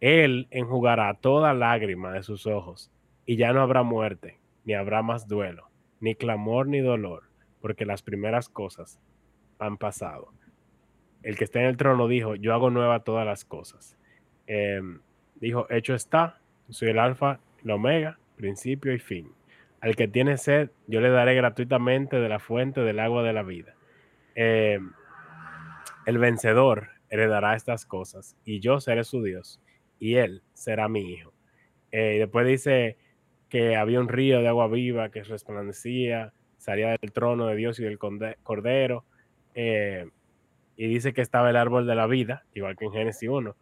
Él 0.01 0.47
enjugará 0.49 1.13
toda 1.13 1.53
lágrima 1.53 2.11
de 2.13 2.23
sus 2.23 2.47
ojos, 2.47 2.91
y 3.27 3.35
ya 3.35 3.53
no 3.53 3.61
habrá 3.61 3.83
muerte, 3.83 4.39
ni 4.65 4.73
habrá 4.73 5.03
más 5.03 5.27
duelo, 5.27 5.69
ni 5.99 6.15
clamor 6.15 6.67
ni 6.67 6.79
dolor, 6.79 7.29
porque 7.61 7.85
las 7.85 8.01
primeras 8.01 8.49
cosas 8.49 8.99
han 9.59 9.77
pasado. 9.77 10.33
El 11.27 11.35
que 11.35 11.43
está 11.43 11.59
en 11.59 11.65
el 11.65 11.75
trono 11.75 12.07
dijo, 12.07 12.35
yo 12.35 12.53
hago 12.53 12.69
nueva 12.69 13.01
todas 13.01 13.25
las 13.25 13.43
cosas. 13.43 13.97
Em, 14.47 15.01
dijo, 15.35 15.67
hecho 15.69 15.93
está, 15.93 16.39
soy 16.69 16.91
el 16.91 16.99
alfa, 16.99 17.41
el 17.65 17.71
omega, 17.71 18.17
principio 18.37 18.93
y 18.93 18.97
fin. 18.97 19.33
Al 19.81 19.97
que 19.97 20.07
tiene 20.07 20.37
sed, 20.37 20.69
yo 20.87 21.01
le 21.01 21.09
daré 21.09 21.35
gratuitamente 21.35 22.15
de 22.15 22.29
la 22.29 22.39
fuente 22.39 22.79
del 22.79 23.01
agua 23.01 23.23
de 23.23 23.33
la 23.33 23.43
vida. 23.43 23.75
Em, 24.35 24.93
el 26.05 26.17
vencedor 26.17 26.91
heredará 27.09 27.57
estas 27.57 27.85
cosas, 27.85 28.37
y 28.45 28.61
yo 28.61 28.79
seré 28.79 29.03
su 29.03 29.21
Dios, 29.21 29.59
y 29.99 30.15
él 30.15 30.43
será 30.53 30.87
mi 30.87 31.11
hijo. 31.11 31.33
Eh, 31.91 32.13
y 32.15 32.19
después 32.19 32.47
dice 32.47 32.95
que 33.49 33.75
había 33.75 33.99
un 33.99 34.07
río 34.07 34.39
de 34.39 34.47
agua 34.47 34.69
viva 34.69 35.11
que 35.11 35.25
resplandecía, 35.25 36.31
salía 36.55 36.95
del 36.95 37.11
trono 37.11 37.47
de 37.47 37.57
Dios 37.57 37.81
y 37.81 37.83
del 37.83 37.99
cordero. 37.99 39.03
Eh, 39.55 40.07
y 40.77 40.87
dice 40.87 41.11
que 41.11 41.21
estaba 41.21 41.49
el 41.49 41.57
árbol 41.57 41.87
de 41.87 41.95
la 41.95 42.07
vida, 42.07 42.45
igual 42.53 42.77
que 42.77 42.85
en 42.85 42.93
Génesis 42.93 43.27
1. 43.27 43.55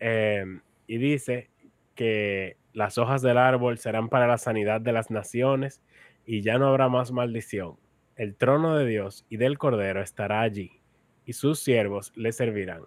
Em, 0.00 0.60
y 0.86 0.98
dice 0.98 1.50
que 1.94 2.56
las 2.72 2.98
hojas 2.98 3.22
del 3.22 3.38
árbol 3.38 3.78
serán 3.78 4.08
para 4.08 4.26
la 4.26 4.38
sanidad 4.38 4.80
de 4.80 4.92
las 4.92 5.10
naciones 5.10 5.80
y 6.26 6.42
ya 6.42 6.58
no 6.58 6.66
habrá 6.66 6.88
más 6.88 7.12
maldición. 7.12 7.76
El 8.16 8.34
trono 8.34 8.76
de 8.76 8.86
Dios 8.86 9.24
y 9.28 9.36
del 9.36 9.56
Cordero 9.58 10.02
estará 10.02 10.40
allí 10.40 10.80
y 11.24 11.32
sus 11.32 11.60
siervos 11.60 12.12
le 12.16 12.32
servirán. 12.32 12.82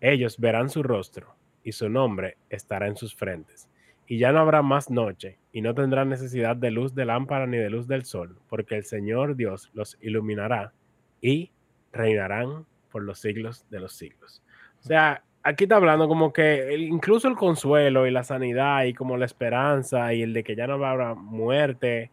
Ellos 0.00 0.38
verán 0.38 0.68
su 0.68 0.82
rostro 0.82 1.34
y 1.62 1.72
su 1.72 1.88
nombre 1.88 2.36
estará 2.50 2.86
en 2.86 2.96
sus 2.96 3.14
frentes. 3.14 3.68
Y 4.06 4.18
ya 4.18 4.32
no 4.32 4.40
habrá 4.40 4.60
más 4.60 4.90
noche, 4.90 5.38
y 5.50 5.62
no 5.62 5.74
tendrán 5.74 6.10
necesidad 6.10 6.56
de 6.56 6.70
luz 6.70 6.94
de 6.94 7.06
lámpara 7.06 7.46
ni 7.46 7.56
de 7.56 7.70
luz 7.70 7.88
del 7.88 8.04
sol, 8.04 8.38
porque 8.50 8.76
el 8.76 8.84
Señor 8.84 9.34
Dios 9.34 9.70
los 9.72 9.96
iluminará 10.02 10.74
y 11.22 11.52
reinarán 11.90 12.66
por 12.94 13.02
los 13.02 13.18
siglos 13.18 13.66
de 13.70 13.80
los 13.80 13.92
siglos. 13.92 14.40
O 14.78 14.86
sea, 14.86 15.24
aquí 15.42 15.64
está 15.64 15.74
hablando 15.74 16.06
como 16.06 16.32
que 16.32 16.76
incluso 16.78 17.26
el 17.26 17.34
consuelo 17.34 18.06
y 18.06 18.12
la 18.12 18.22
sanidad 18.22 18.84
y 18.84 18.94
como 18.94 19.16
la 19.16 19.24
esperanza 19.24 20.14
y 20.14 20.22
el 20.22 20.32
de 20.32 20.44
que 20.44 20.54
ya 20.54 20.68
no 20.68 20.74
habrá 20.74 21.14
muerte, 21.14 22.12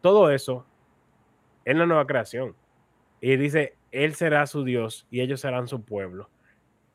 todo 0.00 0.32
eso 0.32 0.66
es 1.64 1.76
la 1.76 1.86
nueva 1.86 2.08
creación. 2.08 2.56
Y 3.20 3.36
dice, 3.36 3.74
Él 3.92 4.14
será 4.14 4.48
su 4.48 4.64
Dios 4.64 5.06
y 5.12 5.20
ellos 5.20 5.42
serán 5.42 5.68
su 5.68 5.84
pueblo. 5.84 6.28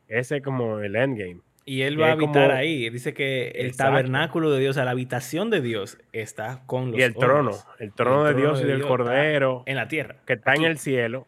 Ese 0.08 0.36
es 0.36 0.42
como 0.42 0.80
el 0.80 0.94
endgame. 0.94 1.40
Y 1.64 1.82
él 1.82 1.98
va 1.98 2.08
a 2.08 2.12
habitar 2.12 2.50
ahí. 2.52 2.90
Dice 2.90 3.14
que 3.14 3.48
el 3.48 3.74
tabernáculo 3.78 4.50
de 4.50 4.60
Dios, 4.60 4.76
la 4.76 4.90
habitación 4.90 5.48
de 5.48 5.62
Dios, 5.62 5.96
está 6.12 6.64
con 6.66 6.90
los 6.90 7.00
Y 7.00 7.02
el 7.02 7.14
trono, 7.14 7.52
el 7.78 7.94
trono, 7.94 8.24
de 8.24 8.34
Dios 8.34 8.60
y 8.60 8.64
del 8.64 8.86
Cordero. 8.86 9.62
En 9.64 9.76
la 9.76 9.88
tierra. 9.88 10.16
Que 10.26 10.34
está 10.34 10.54
en 10.54 10.64
el 10.64 10.78
cielo, 10.78 11.26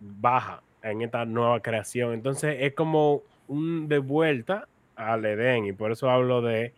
baja 0.00 0.62
en 0.90 1.02
esta 1.02 1.24
nueva 1.24 1.60
creación. 1.60 2.14
Entonces 2.14 2.56
es 2.60 2.74
como 2.74 3.22
un 3.46 3.88
de 3.88 3.98
vuelta 3.98 4.68
al 4.96 5.24
Edén. 5.24 5.66
Y 5.66 5.72
por 5.72 5.92
eso 5.92 6.10
hablo 6.10 6.42
de 6.42 6.74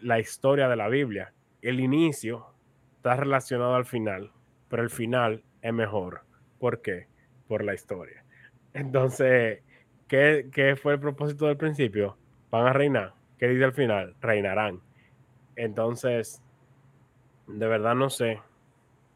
la 0.00 0.18
historia 0.18 0.68
de 0.68 0.76
la 0.76 0.88
Biblia. 0.88 1.32
El 1.62 1.80
inicio 1.80 2.46
está 2.96 3.16
relacionado 3.16 3.74
al 3.74 3.86
final, 3.86 4.32
pero 4.68 4.82
el 4.82 4.90
final 4.90 5.42
es 5.62 5.72
mejor. 5.72 6.22
¿Por 6.58 6.82
qué? 6.82 7.06
Por 7.46 7.64
la 7.64 7.74
historia. 7.74 8.24
Entonces, 8.74 9.62
¿qué, 10.06 10.48
qué 10.52 10.76
fue 10.76 10.94
el 10.94 11.00
propósito 11.00 11.46
del 11.46 11.56
principio? 11.56 12.16
van 12.50 12.66
a 12.66 12.72
reinar. 12.72 13.14
¿Qué 13.38 13.48
dice 13.48 13.64
al 13.64 13.72
final? 13.72 14.14
Reinarán. 14.20 14.80
Entonces, 15.56 16.42
de 17.46 17.66
verdad 17.66 17.94
no 17.94 18.10
sé 18.10 18.40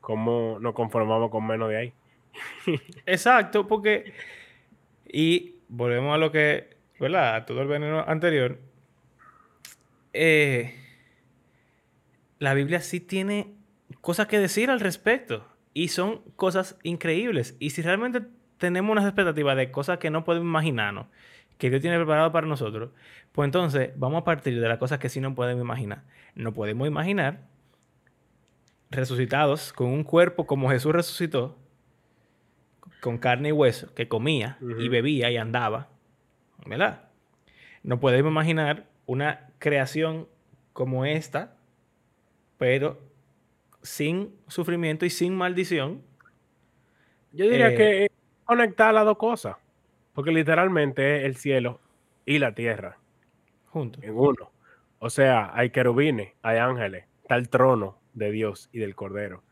cómo 0.01 0.59
nos 0.61 0.75
conformamos 0.75 1.31
con 1.31 1.47
menos 1.47 1.69
de 1.69 1.77
ahí. 1.77 1.95
Exacto, 3.07 3.67
porque. 3.67 4.13
Y 5.07 5.57
volvemos 5.69 6.15
a 6.15 6.19
lo 6.19 6.31
que. 6.33 6.77
¿Verdad? 6.99 7.35
A 7.37 7.47
todo 7.47 7.63
el 7.63 7.69
veneno 7.69 8.05
anterior. 8.07 8.59
Eh, 10.13 10.75
la 12.39 12.55
Biblia 12.55 12.81
sí 12.81 13.01
tiene 13.01 13.55
cosas 14.01 14.27
que 14.27 14.39
decir 14.39 14.71
al 14.71 14.81
respecto. 14.81 15.47
Y 15.75 15.89
son 15.89 16.21
cosas 16.37 16.79
increíbles. 16.83 17.57
Y 17.59 17.71
si 17.71 17.83
realmente 17.83 18.23
tenemos 18.59 18.93
unas 18.93 19.07
expectativas 19.07 19.57
de 19.57 19.71
cosas 19.71 19.99
que 19.99 20.11
no 20.11 20.25
podemos 20.25 20.47
imaginarnos 20.47 21.07
que 21.59 21.71
Dios 21.71 21.81
tiene 21.81 21.97
preparado 21.97 22.33
para 22.33 22.47
nosotros, 22.47 22.91
pues 23.31 23.47
entonces 23.47 23.91
vamos 23.97 24.23
a 24.23 24.25
partir 24.25 24.61
de 24.61 24.69
las 24.69 24.79
cosas 24.79 24.99
que 24.99 25.09
sí 25.09 25.21
no 25.21 25.35
podemos 25.35 25.63
imaginar. 25.63 26.03
No 26.35 26.53
podemos 26.53 26.89
imaginar 26.89 27.47
resucitados 28.91 29.73
con 29.73 29.87
un 29.89 30.03
cuerpo 30.05 30.47
como 30.47 30.71
Jesús 30.71 30.93
resucitó, 30.93 31.57
con 33.03 33.19
carne 33.19 33.49
y 33.49 33.53
hueso, 33.53 33.93
que 33.97 34.07
comía 34.07 34.59
y 34.79 34.89
bebía 34.89 35.29
y 35.29 35.37
andaba, 35.37 35.89
¿verdad? 36.65 37.09
No 37.83 37.99
podemos 37.99 38.31
imaginar 38.31 38.87
una 39.07 39.51
creación 39.59 40.29
como 40.73 41.05
esta, 41.05 41.57
pero 42.59 43.01
sin 43.83 44.37
sufrimiento 44.47 45.05
y 45.05 45.11
sin 45.11 45.35
maldición. 45.35 46.01
Yo 47.33 47.51
diría 47.51 47.71
eh, 47.73 47.77
que 47.77 48.11
conectar 48.45 48.95
las 48.95 49.05
dos 49.05 49.19
cosas. 49.19 49.57
Porque 50.15 50.31
literalmente 50.31 51.17
es 51.17 51.25
el 51.25 51.35
cielo 51.35 51.81
y 52.25 52.39
la 52.39 52.55
tierra. 52.55 52.99
Juntos. 53.71 54.05
En 54.05 54.17
uno. 54.17 54.53
O 55.01 55.11
sea, 55.11 55.51
hay 55.55 55.71
querubines, 55.71 56.35
hay 56.43 56.59
ángeles, 56.59 57.07
está 57.23 57.35
el 57.35 57.49
trono 57.49 57.99
de 58.13 58.31
Dios 58.31 58.69
y 58.71 58.79
del 58.79 58.95
Cordero. 58.95 59.43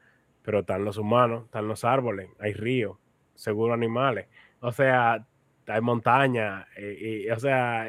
Pero 0.43 0.61
están 0.61 0.85
los 0.85 0.99
humanos, 0.99 1.47
están 1.47 1.67
los 1.67 1.85
árboles, 1.85 2.31
hay 2.39 2.53
ríos, 2.53 3.00
seguro 3.41 3.75
animales. 3.75 4.27
O 4.61 4.73
sea, 4.73 5.25
hay 5.67 5.81
montañas, 5.81 6.67
y, 6.79 7.29
o 7.31 7.39
sea, 7.39 7.89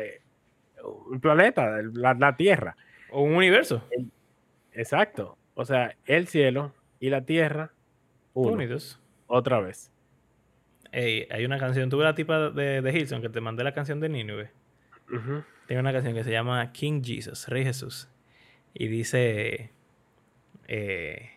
un 1.10 1.20
planeta, 1.20 1.82
la, 1.94 2.36
tierra. 2.36 2.76
O 3.12 3.24
un 3.24 3.36
universo. 3.36 3.84
exacto. 4.74 5.38
O 5.56 5.66
sea, 5.66 5.96
el 6.06 6.28
cielo 6.28 6.74
y 7.00 7.10
la 7.10 7.26
tierra 7.26 7.72
unidos. 8.34 9.00
Otra 9.28 9.60
vez 9.60 9.92
hay 10.92 11.46
una 11.46 11.58
canción, 11.58 11.90
tuve 11.90 12.04
la 12.04 12.16
tipa 12.16 12.50
de, 12.50 12.82
de 12.82 12.92
Hilson 12.92 13.22
que 13.22 13.30
te 13.30 13.42
mandé 13.42 13.64
la 13.64 13.74
canción 13.74 14.00
de 14.00 14.10
Nínive. 14.10 14.52
Tiene 15.68 15.82
una 15.82 15.92
canción 15.92 16.14
que 16.14 16.24
se 16.24 16.32
llama 16.32 16.72
King 16.72 17.02
Jesus, 17.04 17.48
Rey 17.48 17.64
Jesús. 17.64 18.10
Y 18.74 18.88
dice, 18.88 19.72
eh, 20.68 21.32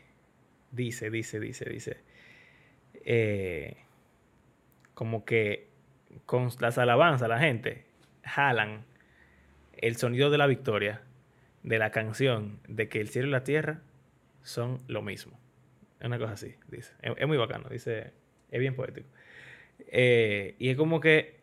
dice, 0.71 1.11
dice, 1.11 1.41
dice, 1.41 1.65
dice, 1.69 1.97
eh, 3.05 3.77
como 4.95 5.25
que 5.25 5.69
con 6.27 6.49
las 6.61 6.79
alabanzas 6.79 7.29
la 7.29 7.39
gente 7.39 7.85
jalan 8.23 8.85
el 9.77 9.97
sonido 9.97 10.31
de 10.31 10.39
la 10.39 10.47
victoria 10.47 11.03
de 11.63 11.79
la 11.79 11.91
canción 11.91 12.61
de 12.69 12.89
que 12.89 13.01
el 13.01 13.09
cielo 13.09 13.29
y 13.29 13.31
la 13.33 13.45
tierra 13.45 13.81
son 14.43 14.79
lo 14.87 15.03
mismo. 15.03 15.39
Es 16.01 16.07
una 16.07 16.19
cosa 16.19 16.35
así, 16.35 16.55
dice. 16.69 16.93
es 17.03 17.27
muy 17.27 17.37
bacano, 17.37 17.69
dice, 17.69 18.13
es 18.51 18.61
bien 18.61 18.75
poético. 18.75 19.09
Eh, 19.89 20.55
y 20.59 20.69
es 20.69 20.77
como 20.77 21.01
que 21.01 21.41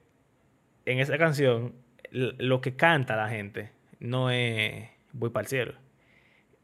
en 0.85 0.99
esa 0.99 1.17
canción 1.17 1.73
lo 2.11 2.61
que 2.61 2.75
canta 2.75 3.15
la 3.15 3.29
gente 3.29 3.71
no 3.99 4.29
es 4.29 4.89
voy 5.13 5.29
para 5.29 5.43
el 5.43 5.47
cielo. 5.47 5.73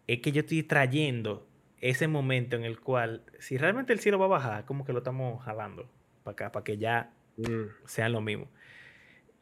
Es 0.07 0.19
que 0.21 0.31
yo 0.31 0.41
estoy 0.41 0.63
trayendo 0.63 1.47
ese 1.81 2.07
momento 2.07 2.55
en 2.55 2.63
el 2.63 2.79
cual, 2.79 3.23
si 3.39 3.57
realmente 3.57 3.93
el 3.93 3.99
cielo 3.99 4.19
va 4.19 4.25
a 4.25 4.29
bajar, 4.29 4.65
como 4.65 4.85
que 4.85 4.93
lo 4.93 4.99
estamos 4.99 5.43
jalando 5.43 5.89
para 6.27 6.47
acá, 6.47 6.51
para 6.51 6.63
que 6.63 6.77
ya 6.77 7.13
mm. 7.37 7.85
sean 7.85 8.11
lo 8.11 8.21
mismo. 8.21 8.49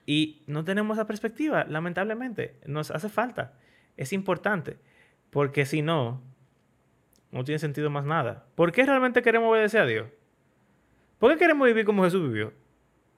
Y 0.06 0.44
no 0.46 0.64
tenemos 0.64 0.98
esa 0.98 1.08
perspectiva, 1.08 1.66
lamentablemente. 1.66 2.56
Nos 2.66 2.92
hace 2.92 3.10
falta. 3.10 3.54
Es 3.98 4.14
importante. 4.14 4.78
Porque 5.32 5.66
si 5.66 5.82
no, 5.82 6.22
no 7.32 7.44
tiene 7.44 7.60
sentido 7.60 7.90
más 7.90 8.06
nada. 8.06 8.46
¿Por 8.56 8.72
qué 8.72 8.86
realmente 8.86 9.24
queremos 9.24 9.50
obedecer 9.50 9.82
a 9.82 9.86
Dios? 9.88 10.08
¿Por 11.18 11.32
qué 11.32 11.40
queremos 11.40 11.68
vivir 11.68 11.86
como 11.86 12.04
Jesús 12.04 12.22
vivió? 12.22 12.54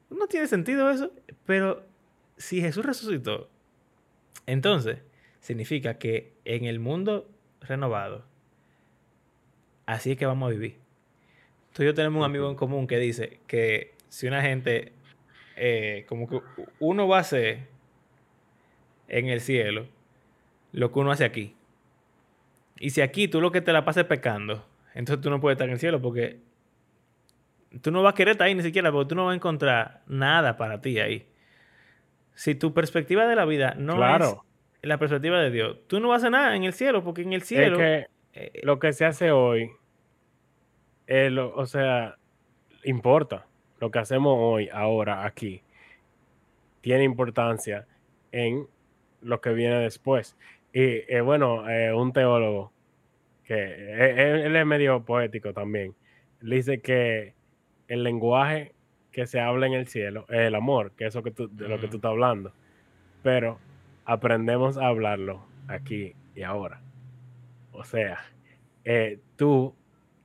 No 0.10 0.27
tiene 0.27 0.47
sentido 0.47 0.89
eso, 0.89 1.12
pero 1.45 1.86
si 2.38 2.62
Jesús 2.62 2.86
resucitó, 2.86 3.49
entonces 4.45 4.99
significa 5.41 5.97
que 5.97 6.38
en 6.45 6.63
el 6.63 6.80
mundo 6.80 7.30
renovado, 7.60 8.23
así 9.86 10.12
es 10.12 10.17
que 10.17 10.25
vamos 10.25 10.47
a 10.47 10.51
vivir. 10.51 10.87
Tú 11.77 11.83
y 11.83 11.85
yo 11.85 11.93
tenemos 11.93 12.17
un 12.17 12.25
amigo 12.25 12.49
en 12.49 12.55
común 12.55 12.87
que 12.87 12.97
dice 12.97 13.39
que 13.45 13.93
si 14.09 14.25
una 14.25 14.41
gente 14.41 14.93
eh, 15.55 16.07
como 16.09 16.27
que 16.27 16.41
uno 16.79 17.07
va 17.07 17.17
a 17.17 17.19
hacer 17.19 17.67
en 19.07 19.27
el 19.27 19.41
cielo 19.41 19.85
lo 20.71 20.91
que 20.91 20.97
uno 20.97 21.11
hace 21.11 21.23
aquí. 21.23 21.55
Y 22.79 22.89
si 22.89 23.01
aquí 23.01 23.27
tú 23.27 23.41
lo 23.41 23.51
que 23.51 23.61
te 23.61 23.73
la 23.73 23.85
pases 23.85 24.05
pecando, 24.05 24.65
entonces 24.95 25.21
tú 25.21 25.29
no 25.29 25.39
puedes 25.39 25.53
estar 25.57 25.67
en 25.67 25.73
el 25.73 25.79
cielo 25.79 26.01
porque 26.01 26.39
tú 27.83 27.91
no 27.91 28.01
vas 28.01 28.13
a 28.13 28.15
querer 28.15 28.31
estar 28.31 28.47
ahí 28.47 28.55
ni 28.55 28.63
siquiera 28.63 28.91
porque 28.91 29.09
tú 29.09 29.13
no 29.13 29.25
vas 29.25 29.33
a 29.33 29.35
encontrar 29.35 30.01
nada 30.07 30.57
para 30.57 30.81
ti 30.81 30.99
ahí. 30.99 31.27
Si 32.33 32.55
tu 32.55 32.73
perspectiva 32.73 33.27
de 33.27 33.35
la 33.35 33.45
vida 33.45 33.75
no 33.77 34.03
es 34.15 34.35
la 34.81 34.97
perspectiva 34.97 35.39
de 35.39 35.51
Dios, 35.51 35.77
tú 35.85 35.99
no 35.99 36.07
vas 36.07 36.23
a 36.23 36.25
hacer 36.25 36.31
nada 36.31 36.55
en 36.55 36.63
el 36.63 36.73
cielo 36.73 37.03
porque 37.03 37.21
en 37.21 37.33
el 37.33 37.43
cielo... 37.43 37.79
Es 37.79 38.07
que 38.07 38.09
eh, 38.33 38.61
lo 38.63 38.79
que 38.79 38.93
se 38.93 39.05
hace 39.05 39.29
hoy, 39.29 39.69
o 41.55 41.65
sea, 41.65 42.17
importa. 42.83 43.45
Lo 43.79 43.91
que 43.91 43.99
hacemos 43.99 44.35
hoy, 44.39 44.69
ahora, 44.73 45.25
aquí, 45.25 45.61
tiene 46.81 47.03
importancia 47.03 47.85
en 48.31 48.67
lo 49.21 49.39
que 49.39 49.51
viene 49.51 49.79
después. 49.79 50.35
Y 50.73 51.03
eh, 51.07 51.21
bueno, 51.21 51.69
eh, 51.69 51.93
un 51.93 52.11
teólogo, 52.11 52.71
que 53.43 54.45
él 54.45 54.55
es 54.55 54.65
medio 54.65 55.05
poético 55.05 55.53
también, 55.53 55.95
dice 56.41 56.81
que 56.81 57.33
el 57.87 58.03
lenguaje 58.03 58.73
que 59.11 59.25
se 59.25 59.39
habla 59.39 59.67
en 59.67 59.73
el 59.73 59.87
cielo 59.87 60.25
es 60.29 60.41
el 60.41 60.55
amor, 60.55 60.91
que 60.91 61.05
es 61.05 61.09
eso 61.09 61.23
que 61.23 61.31
tú, 61.31 61.49
de 61.51 61.67
lo 61.67 61.79
que 61.79 61.87
tú 61.87 61.97
estás 61.97 62.11
hablando. 62.11 62.53
Pero 63.23 63.59
aprendemos 64.05 64.77
a 64.77 64.87
hablarlo 64.87 65.45
aquí 65.67 66.13
y 66.35 66.43
ahora. 66.43 66.81
O 67.71 67.83
sea, 67.83 68.19
eh, 68.85 69.19
tú, 69.35 69.75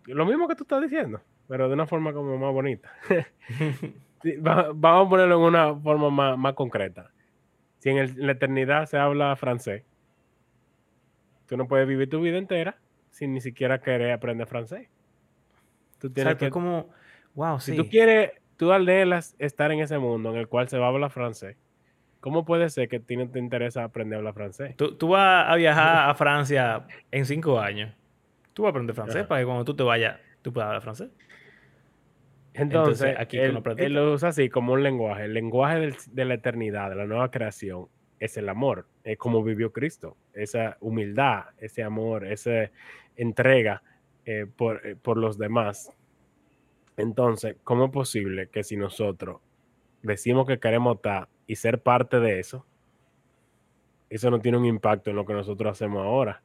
lo 0.06 0.26
mismo 0.26 0.48
que 0.48 0.54
tú 0.54 0.64
estás 0.64 0.82
diciendo, 0.82 1.20
pero 1.48 1.68
de 1.68 1.74
una 1.74 1.86
forma 1.86 2.12
como 2.12 2.36
más 2.38 2.52
bonita. 2.52 2.92
vamos 4.38 5.06
a 5.06 5.10
ponerlo 5.10 5.36
en 5.36 5.42
una 5.42 5.74
forma 5.74 6.36
más, 6.36 6.54
concreta. 6.54 7.10
Si 7.78 7.90
en, 7.90 8.26
la 8.26 8.32
eternidad 8.32 8.86
se 8.86 8.98
habla 8.98 9.34
francés, 9.36 9.84
tú 11.46 11.56
no 11.56 11.66
puedes 11.66 11.86
vivir 11.86 12.08
tu 12.08 12.20
vida 12.20 12.38
entera 12.38 12.76
sin 13.10 13.34
ni 13.34 13.40
siquiera 13.40 13.80
querer 13.80 14.12
aprender 14.12 14.46
francés. 14.46 14.88
Tú 15.98 16.10
tienes 16.10 16.36
que... 16.36 16.50
como 16.50 16.88
Wow, 17.34 17.60
si 17.60 17.76
tú 17.76 17.88
quieres, 17.88 18.32
tú 18.56 18.72
anhelas 18.72 19.34
estar 19.38 19.72
en 19.72 19.80
ese 19.80 19.98
mundo 19.98 20.30
en 20.30 20.36
el 20.36 20.48
cual 20.48 20.68
se 20.68 20.78
va 20.78 20.86
a 20.86 20.88
hablar 20.90 21.10
francés, 21.10 21.56
¿cómo 22.20 22.44
puede 22.44 22.68
ser 22.68 22.88
que 22.88 22.96
a 22.96 23.00
ti 23.00 23.16
no 23.16 23.28
te 23.28 23.38
interesa 23.38 23.84
aprender 23.84 24.16
a 24.16 24.18
hablar 24.18 24.34
francés? 24.34 24.76
Tú, 24.76 25.08
vas 25.08 25.50
a 25.50 25.56
viajar 25.56 26.10
a 26.10 26.14
Francia 26.14 26.86
en 27.10 27.24
cinco 27.24 27.58
años. 27.58 27.94
Tú 28.52 28.62
vas 28.62 28.68
a 28.68 28.70
aprender 28.70 28.94
francés 28.94 29.26
para 29.26 29.40
que 29.40 29.46
cuando 29.46 29.64
tú 29.64 29.74
te 29.74 29.82
vayas, 29.82 30.18
tú 30.42 30.52
puedas 30.52 30.68
hablar 30.68 30.82
francés. 30.82 31.10
Entonces, 32.54 33.14
aquí 33.18 33.38
él, 33.38 33.62
él, 33.78 33.94
lo 33.94 34.12
usa 34.12 34.28
así 34.28 34.50
como 34.50 34.74
un 34.74 34.82
lenguaje. 34.82 35.24
El 35.24 35.34
lenguaje 35.34 35.94
de 36.10 36.24
la 36.24 36.34
eternidad, 36.34 36.90
de 36.90 36.96
la 36.96 37.06
nueva 37.06 37.30
creación, 37.30 37.88
es 38.20 38.36
el 38.36 38.48
amor. 38.48 38.86
Es 39.04 39.16
como 39.16 39.42
vivió 39.42 39.72
Cristo. 39.72 40.16
Esa 40.34 40.76
humildad, 40.80 41.46
ese 41.58 41.82
amor, 41.82 42.26
esa 42.26 42.70
entrega 43.16 43.82
eh, 44.26 44.46
por, 44.54 44.86
eh, 44.86 44.96
por 44.96 45.16
los 45.16 45.38
demás 45.38 45.90
entonces, 46.96 47.56
¿cómo 47.64 47.86
es 47.86 47.90
posible 47.90 48.48
que 48.48 48.62
si 48.62 48.76
nosotros 48.76 49.40
decimos 50.02 50.46
que 50.46 50.58
queremos 50.58 50.96
estar 50.96 51.28
y 51.46 51.56
ser 51.56 51.82
parte 51.82 52.20
de 52.20 52.38
eso, 52.38 52.66
eso 54.10 54.30
no 54.30 54.40
tiene 54.40 54.58
un 54.58 54.66
impacto 54.66 55.10
en 55.10 55.16
lo 55.16 55.24
que 55.24 55.32
nosotros 55.32 55.72
hacemos 55.72 56.04
ahora? 56.04 56.42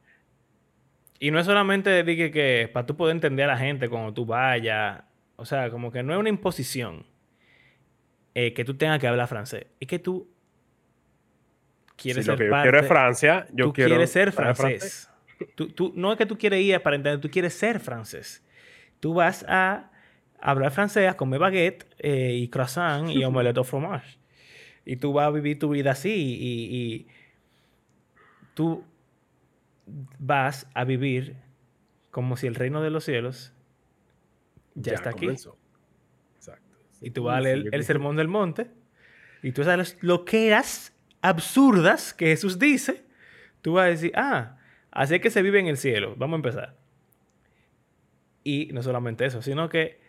Y 1.18 1.30
no 1.30 1.38
es 1.40 1.46
solamente 1.46 2.04
que, 2.04 2.30
que 2.30 2.70
para 2.72 2.86
tú 2.86 2.96
poder 2.96 3.14
entender 3.14 3.44
a 3.48 3.54
la 3.54 3.58
gente 3.58 3.88
cuando 3.88 4.12
tú 4.14 4.24
vayas, 4.24 5.02
o 5.36 5.44
sea, 5.44 5.70
como 5.70 5.90
que 5.90 6.02
no 6.02 6.12
es 6.12 6.18
una 6.18 6.28
imposición 6.28 7.04
eh, 8.34 8.52
que 8.52 8.64
tú 8.64 8.74
tengas 8.74 9.00
que 9.00 9.08
hablar 9.08 9.26
francés, 9.26 9.66
es 9.80 9.88
que 9.88 9.98
tú 9.98 10.28
quieres 11.96 12.24
ser 12.24 12.38
yo 12.38 12.48
quiero 12.62 12.78
es 12.78 12.86
Francia, 12.86 13.46
yo 13.52 13.66
tú 13.66 13.72
quiero 13.72 13.90
quieres 13.90 14.10
ser 14.10 14.32
francés. 14.32 15.10
Tú, 15.54 15.92
no 15.94 16.12
es 16.12 16.18
que 16.18 16.26
tú 16.26 16.36
quieres 16.36 16.60
ir 16.60 16.80
para 16.80 16.96
entender, 16.96 17.20
tú 17.20 17.30
quieres 17.30 17.54
ser 17.54 17.78
francés. 17.78 18.44
Tú 19.00 19.14
vas 19.14 19.44
a 19.48 19.90
hablar 20.40 20.72
francés, 20.72 21.14
comer 21.14 21.38
baguette 21.38 21.86
eh, 21.98 22.32
y 22.34 22.48
croissant 22.48 23.08
y 23.10 23.24
omelette 23.24 23.58
au 23.58 23.64
fromage. 23.64 24.18
Y 24.84 24.96
tú 24.96 25.12
vas 25.12 25.26
a 25.26 25.30
vivir 25.30 25.58
tu 25.58 25.68
vida 25.68 25.92
así 25.92 26.12
y, 26.40 27.06
tú 28.54 28.84
vas 30.18 30.68
a 30.74 30.84
vivir 30.84 31.36
como 32.10 32.36
si 32.36 32.46
el 32.46 32.54
reino 32.54 32.82
de 32.82 32.90
los 32.90 33.04
cielos 33.04 33.52
ya, 34.74 34.94
está 34.94 35.10
aquí. 35.10 35.26
Exacto. 35.26 36.76
Y 37.00 37.10
tú 37.10 37.24
vas 37.24 37.38
a 37.38 37.40
leer 37.40 37.68
el 37.72 37.84
sermón 37.84 38.16
del 38.16 38.28
monte 38.28 38.70
y 39.42 39.52
tú 39.52 39.64
sabes 39.64 39.96
lo 40.00 40.24
que 40.24 40.46
eras 40.46 40.92
absurdas 41.20 42.14
que 42.14 42.26
Jesús 42.26 42.58
dice. 42.58 43.04
Tú 43.62 43.74
vas 43.74 43.86
a 43.86 43.90
decir, 43.90 44.12
ah, 44.14 44.58
así 44.90 45.16
es 45.16 45.20
que 45.20 45.30
se 45.30 45.42
vive 45.42 45.58
en 45.60 45.66
el 45.66 45.76
cielo. 45.76 46.14
Vamos 46.16 46.34
a 46.34 46.36
empezar. 46.36 46.76
Y 48.44 48.70
no 48.72 48.82
solamente 48.82 49.24
eso, 49.26 49.42
sino 49.42 49.68
que 49.68 50.00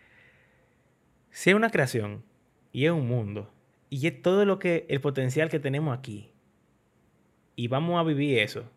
si 1.31 1.49
es 1.49 1.55
una 1.55 1.69
creación 1.69 2.23
y 2.71 2.85
es 2.85 2.91
un 2.91 3.07
mundo 3.07 3.51
y 3.89 4.07
es 4.07 4.21
todo 4.21 4.45
lo 4.45 4.59
que 4.59 4.85
el 4.89 5.01
potencial 5.01 5.49
que 5.49 5.59
tenemos 5.59 5.97
aquí 5.97 6.31
y 7.55 7.67
vamos 7.67 7.99
a 7.99 8.03
vivir 8.03 8.39
eso, 8.39 8.71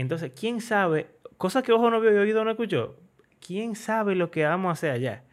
entonces, 0.00 0.32
¿quién 0.38 0.60
sabe? 0.60 1.08
Cosa 1.36 1.62
que 1.62 1.72
ojo 1.72 1.90
no 1.90 2.00
vio 2.00 2.12
y 2.12 2.16
oído 2.16 2.44
no 2.44 2.50
escuchó. 2.50 2.96
¿Quién 3.44 3.74
sabe 3.74 4.14
lo 4.14 4.30
que 4.30 4.44
vamos 4.44 4.70
a 4.70 4.72
hacer 4.72 4.90
allá? 4.92 5.24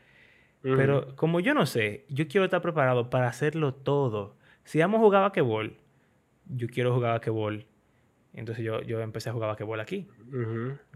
Pero 0.61 1.15
como 1.15 1.39
yo 1.39 1.53
no 1.53 1.67
sé, 1.67 2.05
yo 2.09 2.27
quiero 2.27 2.45
estar 2.45 2.59
preparado 2.63 3.11
para 3.11 3.27
hacerlo 3.27 3.75
todo. 3.75 4.35
Si 4.63 4.79
vamos 4.79 4.97
a 4.97 5.03
jugar 5.03 5.21
basquetbol, 5.21 5.75
yo 6.47 6.67
quiero 6.67 6.91
jugar 6.95 7.11
basquetbol. 7.11 7.67
Entonces 8.33 8.65
yo, 8.65 8.81
yo 8.81 9.01
empecé 9.01 9.29
a 9.29 9.33
jugar 9.33 9.49
basquetbol 9.49 9.79
aquí. 9.79 10.07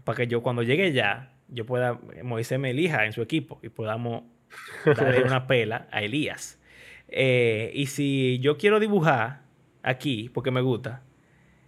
Para 0.02 0.16
que 0.16 0.26
yo 0.26 0.42
cuando 0.42 0.64
llegue 0.64 0.92
ya, 0.92 1.36
yo 1.46 1.66
pueda, 1.66 2.00
Moisés 2.24 2.58
me 2.58 2.70
elija 2.70 3.06
en 3.06 3.12
su 3.12 3.22
equipo 3.22 3.60
y 3.62 3.68
podamos 3.68 4.24
darle 4.84 5.22
una 5.22 5.46
pela 5.46 5.86
a 5.92 6.02
Elías. 6.02 6.60
Eh, 7.06 7.70
y 7.72 7.86
si 7.86 8.40
yo 8.40 8.56
quiero 8.58 8.80
dibujar 8.80 9.42
aquí, 9.84 10.28
porque 10.34 10.50
me 10.50 10.60
gusta, 10.60 11.04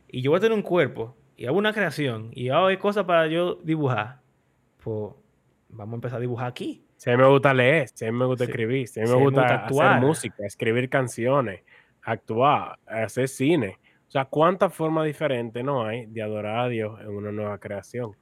y 0.09 0.23
yo 0.23 0.33
voy 0.33 0.39
a 0.39 0.41
tener 0.41 0.57
un 0.57 0.63
cuerpo, 0.63 1.17
y 1.37 1.47
hago 1.47 1.59
una 1.59 1.73
creación, 1.73 2.31
y 2.33 2.51
hago 2.51 2.69
cosas 2.79 3.05
para 3.05 3.27
yo 3.27 3.57
dibujar, 3.63 4.21
pues 4.83 5.15
vamos 5.69 5.93
a 5.93 5.97
empezar 5.97 6.19
a 6.19 6.21
dibujar 6.21 6.49
aquí. 6.49 6.85
Si 6.97 7.11
a 7.11 7.17
mí 7.17 7.23
me 7.23 7.29
gusta 7.29 7.53
leer, 7.53 7.89
si 7.89 8.05
a 8.05 8.13
mí 8.13 8.19
me 8.19 8.27
gusta 8.27 8.45
escribir, 8.45 8.87
si 8.87 9.01
a 9.01 9.05
mí 9.05 9.11
me, 9.11 9.17
gusta, 9.17 9.67
hacer 9.67 10.01
música, 10.01 10.47
escribir 10.47 10.89
canciones, 10.89 11.63
actuar, 12.03 12.79
hacer 12.87 13.29
cine. 13.29 13.79
O 14.07 14.11
sea, 14.13 14.25
¿cuántas 14.27 14.73
formas 14.73 15.07
diferentes 15.07 15.65
no 15.65 15.85
hay 15.85 16.07
de 16.07 16.23
adorar 16.23 16.61
a 16.61 16.69
Dios 16.69 17.01
en 17.01 17.09
una 17.09 17.33
nueva 17.33 17.59
creación? 17.59 18.15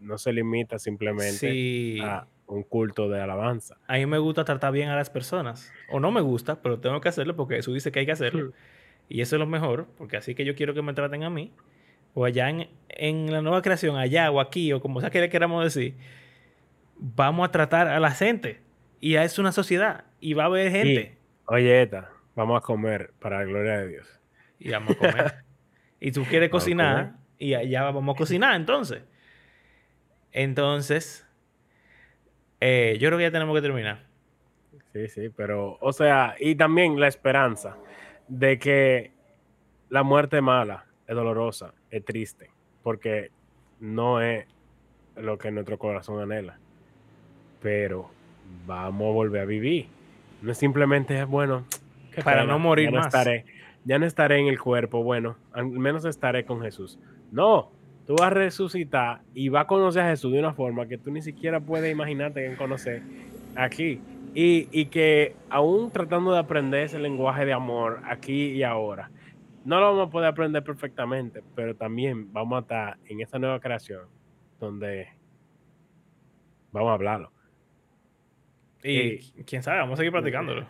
No 0.00 0.18
se 0.18 0.32
limita 0.32 0.78
simplemente 0.78 2.00
a 2.02 2.26
un 2.46 2.62
culto 2.62 3.08
de 3.08 3.20
alabanza. 3.20 3.76
A 3.86 3.94
mí 3.94 4.06
me 4.06 4.18
gusta 4.18 4.44
tratar 4.44 4.72
bien 4.72 4.88
a 4.88 4.96
las 4.96 5.10
personas. 5.10 5.72
O 5.90 6.00
no 6.00 6.10
me 6.10 6.20
gusta, 6.20 6.60
pero 6.60 6.80
tengo 6.80 7.00
que 7.00 7.08
hacerlo 7.08 7.36
porque 7.36 7.56
Jesús 7.56 7.74
dice 7.74 7.92
que 7.92 8.00
hay 8.00 8.06
que 8.06 8.12
hacerlo. 8.12 8.46
Hmm. 8.46 8.52
Y 9.08 9.20
eso 9.20 9.36
es 9.36 9.40
lo 9.40 9.46
mejor, 9.46 9.86
porque 9.96 10.16
así 10.16 10.34
que 10.34 10.44
yo 10.44 10.54
quiero 10.54 10.74
que 10.74 10.82
me 10.82 10.94
traten 10.94 11.24
a 11.24 11.30
mí. 11.30 11.52
O 12.14 12.24
allá 12.24 12.48
en, 12.48 13.32
la 13.32 13.42
nueva 13.42 13.60
creación, 13.60 13.96
allá 13.96 14.30
o 14.30 14.40
aquí, 14.40 14.72
o 14.72 14.80
como 14.80 15.00
sea 15.00 15.10
que 15.10 15.20
le 15.20 15.28
queramos 15.28 15.64
decir, 15.64 15.96
vamos 16.96 17.48
a 17.48 17.50
tratar 17.50 17.88
a 17.88 18.00
la 18.00 18.12
gente. 18.12 18.60
Y 19.00 19.16
es 19.16 19.38
una 19.38 19.52
sociedad. 19.52 20.04
Y 20.20 20.34
va 20.34 20.44
a 20.44 20.46
haber 20.46 20.70
gente. 20.70 21.18
oye, 21.46 21.82
Eta, 21.82 22.10
vamos 22.34 22.56
a 22.56 22.60
comer 22.60 23.12
para 23.18 23.38
la 23.38 23.44
gloria 23.44 23.78
de 23.78 23.88
Dios. 23.88 24.20
Y 24.58 24.70
vamos 24.70 24.92
a 24.92 24.94
comer. 24.94 25.34
y 26.00 26.12
tú 26.12 26.24
quieres 26.24 26.48
cocinar, 26.50 27.14
y 27.38 27.54
allá 27.54 27.82
vamos 27.82 28.14
a 28.14 28.18
cocinar 28.18 28.54
entonces. 28.54 29.02
Entonces, 30.32 31.26
eh, 32.60 32.96
yo 32.98 33.08
creo 33.08 33.18
que 33.18 33.24
ya 33.24 33.30
tenemos 33.30 33.54
que 33.54 33.62
terminar. 33.62 34.06
Sí, 34.92 35.08
sí, 35.08 35.28
pero, 35.28 35.76
o 35.80 35.92
sea, 35.92 36.36
y 36.38 36.54
también 36.54 36.98
la 36.98 37.08
esperanza 37.08 37.76
de 38.28 38.58
que 38.58 39.12
la 39.88 40.02
muerte 40.02 40.40
mala, 40.40 40.86
es 41.06 41.14
dolorosa, 41.14 41.74
es 41.96 42.04
triste, 42.04 42.50
porque 42.82 43.30
no 43.80 44.20
es 44.20 44.46
lo 45.16 45.38
que 45.38 45.50
nuestro 45.50 45.78
corazón 45.78 46.20
anhela. 46.20 46.58
Pero 47.62 48.10
vamos 48.66 49.08
a 49.08 49.12
volver 49.12 49.42
a 49.42 49.44
vivir. 49.44 49.86
No 50.42 50.52
es 50.52 50.58
simplemente, 50.58 51.22
bueno, 51.24 51.64
para 52.24 52.44
no 52.44 52.58
morir 52.58 52.90
ya 52.90 52.98
no 52.98 53.06
Estaré, 53.06 53.44
ya 53.84 53.98
no 53.98 54.06
estaré 54.06 54.38
en 54.40 54.48
el 54.48 54.58
cuerpo, 54.58 55.02
bueno, 55.02 55.36
al 55.52 55.66
menos 55.66 56.04
estaré 56.04 56.44
con 56.44 56.60
Jesús. 56.62 56.98
No, 57.30 57.70
tú 58.06 58.16
vas 58.16 58.26
a 58.26 58.30
resucitar 58.30 59.20
y 59.34 59.48
vas 59.48 59.64
a 59.64 59.66
conocer 59.66 60.02
a 60.02 60.08
Jesús 60.10 60.32
de 60.32 60.40
una 60.40 60.52
forma 60.52 60.86
que 60.86 60.98
tú 60.98 61.12
ni 61.12 61.22
siquiera 61.22 61.60
puedes 61.60 61.92
imaginarte 61.92 62.44
en 62.44 62.56
conocer 62.56 63.02
aquí. 63.54 64.00
Y, 64.36 64.68
y, 64.72 64.86
que 64.86 65.36
aún 65.48 65.92
tratando 65.92 66.32
de 66.32 66.40
aprender 66.40 66.80
ese 66.80 66.98
lenguaje 66.98 67.44
de 67.44 67.52
amor 67.52 68.00
aquí 68.04 68.46
y 68.46 68.64
ahora, 68.64 69.08
no 69.64 69.80
lo 69.80 69.86
vamos 69.86 70.08
a 70.08 70.10
poder 70.10 70.28
aprender 70.28 70.62
perfectamente, 70.62 71.42
pero 71.54 71.74
también 71.74 72.32
vamos 72.32 72.58
a 72.58 72.60
estar 72.60 72.98
en 73.06 73.20
esa 73.20 73.38
nueva 73.38 73.60
creación 73.60 74.06
donde 74.60 75.08
vamos 76.70 76.90
a 76.90 76.94
hablarlo. 76.94 77.32
Y, 78.82 79.18
quién 79.44 79.62
sabe, 79.62 79.78
vamos 79.78 79.94
a 79.94 79.96
seguir 79.96 80.12
practicándolo. 80.12 80.68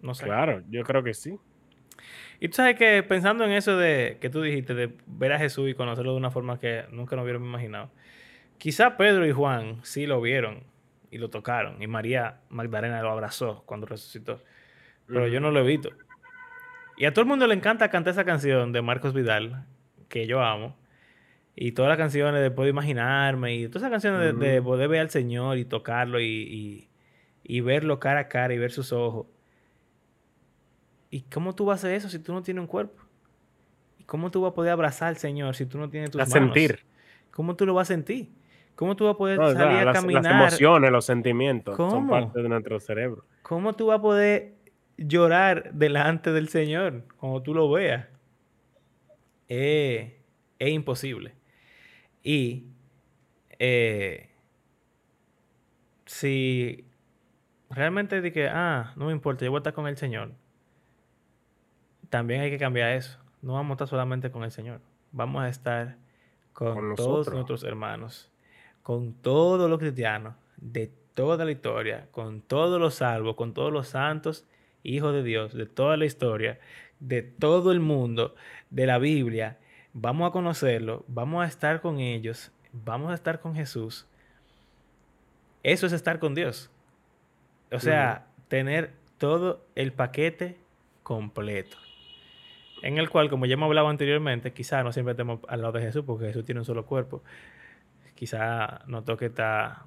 No 0.00 0.14
sé. 0.14 0.24
Claro, 0.24 0.62
yo 0.70 0.84
creo 0.84 1.02
que 1.02 1.14
sí. 1.14 1.36
Y 2.38 2.48
tú 2.48 2.56
sabes 2.56 2.76
que 2.76 3.02
pensando 3.02 3.44
en 3.44 3.50
eso 3.50 3.76
de 3.76 4.18
que 4.20 4.30
tú 4.30 4.42
dijiste, 4.42 4.74
de 4.74 4.94
ver 5.06 5.32
a 5.32 5.38
Jesús 5.38 5.68
y 5.68 5.74
conocerlo 5.74 6.12
de 6.12 6.18
una 6.18 6.30
forma 6.30 6.60
que 6.60 6.84
nunca 6.92 7.16
nos 7.16 7.24
hubiéramos 7.24 7.48
imaginado, 7.48 7.90
quizá 8.58 8.96
Pedro 8.96 9.26
y 9.26 9.32
Juan 9.32 9.80
sí 9.82 10.06
lo 10.06 10.20
vieron 10.20 10.64
y 11.10 11.18
lo 11.18 11.30
tocaron, 11.30 11.82
y 11.82 11.86
María 11.86 12.40
Magdalena 12.50 13.00
lo 13.02 13.10
abrazó 13.10 13.62
cuando 13.64 13.86
resucitó, 13.86 14.42
pero 15.06 15.28
yo 15.28 15.40
no 15.40 15.50
lo 15.50 15.60
he 15.60 15.66
visto. 15.66 15.90
Y 16.96 17.04
a 17.04 17.12
todo 17.12 17.22
el 17.22 17.28
mundo 17.28 17.46
le 17.46 17.54
encanta 17.54 17.88
cantar 17.90 18.12
esa 18.12 18.24
canción 18.24 18.72
de 18.72 18.82
Marcos 18.82 19.12
Vidal, 19.12 19.66
que 20.08 20.26
yo 20.26 20.42
amo, 20.42 20.76
y 21.54 21.72
todas 21.72 21.88
las 21.88 21.98
canciones 21.98 22.40
de 22.42 22.50
Puedo 22.50 22.68
Imaginarme, 22.68 23.54
y 23.54 23.66
todas 23.68 23.82
esas 23.82 23.90
canciones 23.90 24.20
de, 24.20 24.32
de 24.52 24.62
poder 24.62 24.88
ver 24.88 25.00
al 25.00 25.10
Señor 25.10 25.58
y 25.58 25.64
tocarlo 25.64 26.20
y, 26.20 26.24
y, 26.24 26.88
y 27.44 27.60
verlo 27.60 27.98
cara 28.00 28.20
a 28.20 28.28
cara 28.28 28.54
y 28.54 28.58
ver 28.58 28.72
sus 28.72 28.92
ojos. 28.92 29.26
¿Y 31.10 31.22
cómo 31.22 31.54
tú 31.54 31.64
vas 31.66 31.76
a 31.84 31.86
hacer 31.86 31.96
eso 31.96 32.08
si 32.08 32.18
tú 32.18 32.32
no 32.32 32.42
tienes 32.42 32.60
un 32.60 32.66
cuerpo? 32.66 33.02
¿Y 33.98 34.04
cómo 34.04 34.30
tú 34.30 34.42
vas 34.42 34.52
a 34.52 34.54
poder 34.54 34.72
abrazar 34.72 35.08
al 35.08 35.16
Señor 35.16 35.54
si 35.54 35.66
tú 35.66 35.78
no 35.78 35.88
tienes 35.88 36.10
tus 36.10 36.20
A 36.20 36.24
manos? 36.24 36.32
sentir. 36.54 36.80
¿Cómo 37.30 37.54
tú 37.56 37.66
lo 37.66 37.74
vas 37.74 37.88
a 37.90 37.94
sentir? 37.94 38.30
¿Cómo 38.74 38.96
tú 38.96 39.04
vas 39.04 39.14
a 39.14 39.18
poder 39.18 39.38
No, 39.38 39.46
o 39.46 39.50
sea, 39.52 39.60
salir 39.60 39.78
a 39.78 39.84
las, 39.86 40.00
caminar? 40.00 40.22
las 40.24 40.52
emociones, 40.52 40.90
los 40.90 41.04
sentimientos 41.06 41.76
son 41.76 41.90
¿Cómo? 41.90 42.10
parte 42.10 42.42
de 42.42 42.48
nuestro 42.48 42.78
cerebro. 42.80 43.24
¿Cómo 43.42 43.72
tú 43.74 43.86
vas 43.86 43.98
a 43.98 44.02
poder 44.02 44.55
llorar 44.96 45.72
delante 45.72 46.32
del 46.32 46.48
Señor 46.48 47.04
cuando 47.18 47.42
tú 47.42 47.54
lo 47.54 47.70
veas? 47.70 48.06
Eh, 49.48 50.20
es 50.58 50.70
imposible. 50.70 51.34
Y 52.22 52.66
eh, 53.58 54.30
si 56.06 56.84
realmente 57.70 58.20
de 58.20 58.32
que, 58.32 58.48
ah, 58.48 58.92
no 58.96 59.06
me 59.06 59.12
importa, 59.12 59.44
yo 59.44 59.50
voy 59.50 59.58
a 59.58 59.60
estar 59.60 59.74
con 59.74 59.86
el 59.86 59.96
Señor, 59.96 60.32
también 62.10 62.40
hay 62.40 62.50
que 62.50 62.58
cambiar 62.58 62.92
eso. 62.92 63.18
No 63.42 63.54
vamos 63.54 63.70
a 63.70 63.74
estar 63.74 63.88
solamente 63.88 64.30
con 64.30 64.44
el 64.44 64.50
Señor. 64.50 64.80
Vamos 65.12 65.42
a 65.42 65.48
estar 65.48 65.96
con, 66.52 66.74
Con 66.74 66.94
todos 66.94 67.32
nuestros 67.32 67.64
hermanos, 67.64 68.30
con 68.82 69.12
todos 69.12 69.68
los 69.68 69.78
cristianos 69.78 70.34
de 70.56 70.90
toda 71.14 71.44
la 71.44 71.50
historia, 71.50 72.08
con 72.10 72.40
todos 72.40 72.80
los 72.80 72.94
salvos, 72.94 73.36
con 73.36 73.52
todos 73.52 73.72
los 73.72 73.88
santos, 73.88 74.46
hijos 74.86 75.12
de 75.12 75.22
Dios, 75.22 75.54
de 75.54 75.66
toda 75.66 75.96
la 75.96 76.04
historia, 76.04 76.58
de 77.00 77.22
todo 77.22 77.72
el 77.72 77.80
mundo, 77.80 78.34
de 78.70 78.86
la 78.86 78.98
Biblia. 78.98 79.58
Vamos 79.92 80.28
a 80.28 80.32
conocerlo, 80.32 81.04
vamos 81.08 81.44
a 81.44 81.48
estar 81.48 81.80
con 81.80 82.00
ellos, 82.00 82.52
vamos 82.72 83.10
a 83.10 83.14
estar 83.14 83.40
con 83.40 83.54
Jesús. 83.54 84.06
Eso 85.62 85.86
es 85.86 85.92
estar 85.92 86.18
con 86.18 86.34
Dios. 86.34 86.70
O 87.72 87.80
sea, 87.80 88.26
tener 88.48 88.92
todo 89.18 89.64
el 89.74 89.92
paquete 89.92 90.56
completo. 91.02 91.76
En 92.82 92.98
el 92.98 93.08
cual, 93.10 93.30
como 93.30 93.46
ya 93.46 93.54
hemos 93.54 93.66
hablado 93.66 93.88
anteriormente, 93.88 94.52
quizá 94.52 94.82
no 94.82 94.92
siempre 94.92 95.12
estemos 95.12 95.40
al 95.48 95.62
lado 95.62 95.72
de 95.72 95.82
Jesús, 95.82 96.04
porque 96.06 96.26
Jesús 96.26 96.44
tiene 96.44 96.60
un 96.60 96.64
solo 96.64 96.84
cuerpo. 96.84 97.22
Quizá 98.14 98.82
nos 98.86 99.04
toque 99.04 99.26
estar 99.26 99.84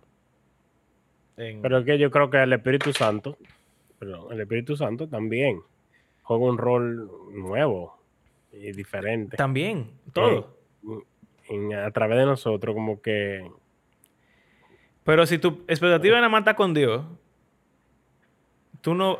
en... 1.38 1.62
Pero 1.62 1.77
es 1.79 1.85
que 1.85 1.97
yo 1.97 2.12
creo 2.12 2.29
que 2.29 2.43
el 2.43 2.51
Espíritu 2.53 2.91
Santo, 2.93 3.38
perdón, 3.99 4.31
el 4.31 4.41
Espíritu 4.41 4.75
Santo 4.77 5.07
también 5.07 5.62
juega 6.23 6.45
un 6.45 6.57
rol 6.57 7.09
nuevo 7.33 7.97
y 8.51 8.71
diferente. 8.71 9.38
También, 9.38 9.91
todo. 10.13 10.55
En- 11.49 11.73
a 11.73 11.89
través 11.91 12.17
de 12.19 12.25
nosotros, 12.25 12.73
como 12.75 13.01
que 13.01 13.49
Pero 15.03 15.25
si 15.25 15.38
tu 15.39 15.63
expectativa 15.67 16.15
nada 16.17 16.29
más 16.29 16.41
está 16.41 16.55
con 16.55 16.73
Dios, 16.73 17.03
tú 18.81 18.93
no... 18.93 19.19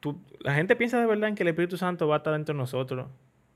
tú- 0.00 0.18
la 0.40 0.54
gente 0.54 0.76
piensa 0.76 0.98
de 1.00 1.06
verdad 1.06 1.28
en 1.28 1.34
que 1.34 1.42
el 1.42 1.48
Espíritu 1.50 1.76
Santo 1.76 2.08
va 2.08 2.16
a 2.16 2.18
estar 2.18 2.32
dentro 2.32 2.54
de 2.54 2.58
nosotros 2.58 3.08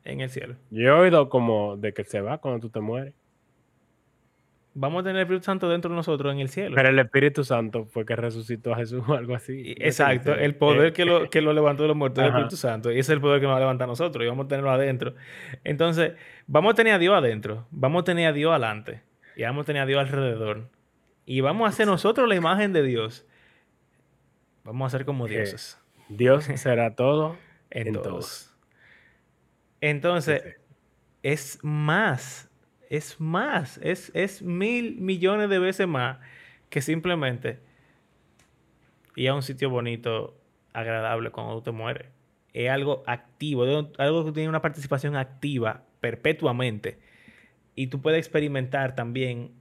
en 0.04 0.20
el 0.20 0.30
cielo. 0.30 0.56
yo 0.70 0.82
he 0.88 0.90
oído 0.90 1.28
como 1.28 1.76
de 1.76 1.92
que 1.92 2.04
se 2.04 2.20
va 2.20 2.38
cuando 2.38 2.60
tú 2.60 2.70
te 2.70 2.80
mueres. 2.80 3.14
Vamos 4.80 5.00
a 5.00 5.02
tener 5.04 5.16
el 5.16 5.22
Espíritu 5.22 5.44
Santo 5.44 5.68
dentro 5.68 5.90
de 5.90 5.96
nosotros 5.96 6.32
en 6.32 6.38
el 6.38 6.48
cielo. 6.50 6.76
Pero 6.76 6.88
el 6.90 6.98
Espíritu 7.00 7.42
Santo 7.42 7.84
fue 7.86 8.06
que 8.06 8.14
resucitó 8.14 8.72
a 8.74 8.76
Jesús 8.76 9.02
o 9.08 9.14
algo 9.14 9.34
así. 9.34 9.52
Y- 9.60 9.74
¿No 9.74 9.80
se 9.80 9.86
Exacto, 9.88 10.34
el 10.34 10.54
poder 10.54 10.86
Eh, 10.88 10.92
que 10.92 11.04
lo, 11.04 11.28
que 11.28 11.40
lo 11.40 11.52
levantó 11.52 11.82
de 11.82 11.88
los 11.88 11.96
muertos 11.96 12.22
es 12.22 12.28
el. 12.28 12.34
Espíritu 12.34 12.56
Santo. 12.56 12.90
Y 12.90 12.94
ese 12.94 13.00
es 13.00 13.08
el 13.10 13.20
poder 13.20 13.40
que 13.40 13.46
nos 13.46 13.54
va 13.54 13.56
a 13.56 13.60
levantar 13.60 13.86
a 13.86 13.88
nosotros. 13.88 14.24
Y 14.24 14.28
vamos 14.28 14.44
a 14.44 14.48
tenerlo 14.48 14.70
adentro. 14.70 15.14
Entonces, 15.64 16.12
vamos 16.46 16.72
a 16.72 16.76
tener 16.76 16.92
a 16.94 16.98
Dios 16.98 17.14
adentro. 17.16 17.66
Vamos 17.72 18.02
a 18.02 18.04
tener 18.04 18.28
a 18.28 18.32
Dios 18.32 18.50
adelante. 18.52 19.02
Y 19.34 19.42
vamos 19.42 19.62
a 19.62 19.66
tener 19.66 19.82
a 19.82 19.86
Dios 19.86 20.00
alrededor. 20.00 20.68
Y 21.26 21.40
vamos 21.40 21.66
a 21.66 21.68
hacer 21.70 21.86
nosotros 21.88 22.28
la 22.28 22.36
imagen 22.36 22.72
de 22.72 22.82
Dios. 22.84 23.26
Vamos 24.64 24.94
a 24.94 24.96
ser 24.98 25.04
como 25.04 25.26
Que 25.26 25.38
dioses. 25.38 25.78
Dios 26.08 26.44
será 26.54 26.94
todo 26.94 27.36
En, 27.70 27.88
en 27.88 27.94
todos. 27.94 28.04
todos. 28.04 28.54
Entonces, 29.80 30.56
es 31.22 31.58
más. 31.62 32.47
Es 32.88 33.20
más. 33.20 33.78
Es, 33.82 34.10
es 34.14 34.42
mil 34.42 34.96
millones 35.00 35.48
de 35.50 35.58
veces 35.58 35.86
más 35.86 36.18
que 36.70 36.80
simplemente 36.82 37.60
ir 39.16 39.28
a 39.30 39.34
un 39.34 39.42
sitio 39.42 39.70
bonito, 39.70 40.36
agradable 40.72 41.30
cuando 41.30 41.54
tú 41.56 41.62
te 41.62 41.70
mueres. 41.70 42.06
Es 42.52 42.70
algo 42.70 43.02
activo, 43.06 43.64
algo 43.98 44.24
que 44.24 44.32
tiene 44.32 44.48
una 44.48 44.62
participación 44.62 45.16
activa 45.16 45.82
perpetuamente. 46.00 46.98
Y 47.74 47.88
tú 47.88 48.00
puedes 48.00 48.18
experimentar 48.18 48.94
también 48.94 49.52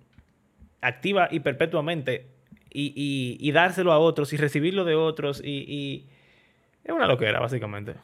activa 0.81 1.27
y 1.31 1.39
perpetuamente 1.41 2.27
y, 2.71 2.93
y- 2.95 3.37
y 3.39 3.51
dárselo 3.51 3.91
a 3.91 3.99
otros 3.99 4.31
y 4.33 4.37
recibirlo 4.37 4.85
de 4.85 4.95
otros. 4.95 5.41
Y, 5.43 5.65
y 5.67 6.07
es 6.83 6.91
una 6.93 7.07
loquera, 7.07 7.39
básicamente. 7.39 7.95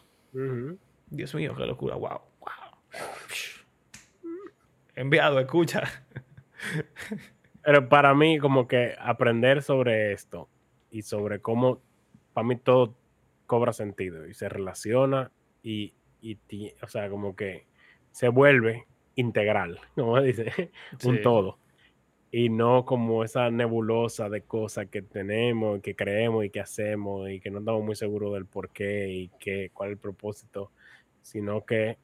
Dios 1.10 1.34
mío, 1.36 1.54
qué 1.56 1.66
locura. 1.66 1.96
Wow. 1.96 2.22
wow. 2.42 2.50
Enviado, 4.96 5.40
escucha. 5.40 5.84
Pero 7.64 7.88
para 7.90 8.14
mí, 8.14 8.40
como 8.40 8.68
que 8.68 8.96
aprender 9.00 9.62
sobre 9.62 10.12
esto 10.14 10.50
y 10.92 11.02
sobre 11.02 11.40
cómo, 11.42 11.82
para 12.34 12.48
mí 12.48 12.56
todo 12.58 12.96
cobra 13.46 13.74
sentido 13.74 14.28
y 14.28 14.34
se 14.34 14.50
relaciona 14.50 15.32
y, 15.62 15.94
y 16.22 16.38
o 16.82 16.88
sea, 16.88 17.10
como 17.10 17.36
que 17.36 17.68
se 18.12 18.28
vuelve 18.30 18.86
integral, 19.16 19.80
como 19.96 20.22
dice, 20.22 20.72
un 21.06 21.18
Sí. 21.18 21.22
todo. 21.22 21.58
Y 22.32 22.50
no 22.50 22.84
como 22.86 23.24
esa 23.24 23.52
nebulosa 23.52 24.28
de 24.28 24.42
cosas 24.42 24.88
que 24.88 25.04
tenemos, 25.04 25.82
que 25.82 25.96
creemos 25.96 26.44
y 26.46 26.50
que 26.50 26.62
hacemos 26.62 27.30
y 27.30 27.40
que 27.40 27.52
no 27.52 27.60
estamos 27.60 27.84
muy 27.84 27.96
seguros 27.96 28.34
del 28.34 28.48
por 28.48 28.72
qué 28.72 29.08
y 29.10 29.30
qué, 29.40 29.70
cuál 29.72 29.90
es 29.90 29.94
el 29.94 30.00
propósito, 30.00 30.72
sino 31.22 31.64
que 31.64 31.98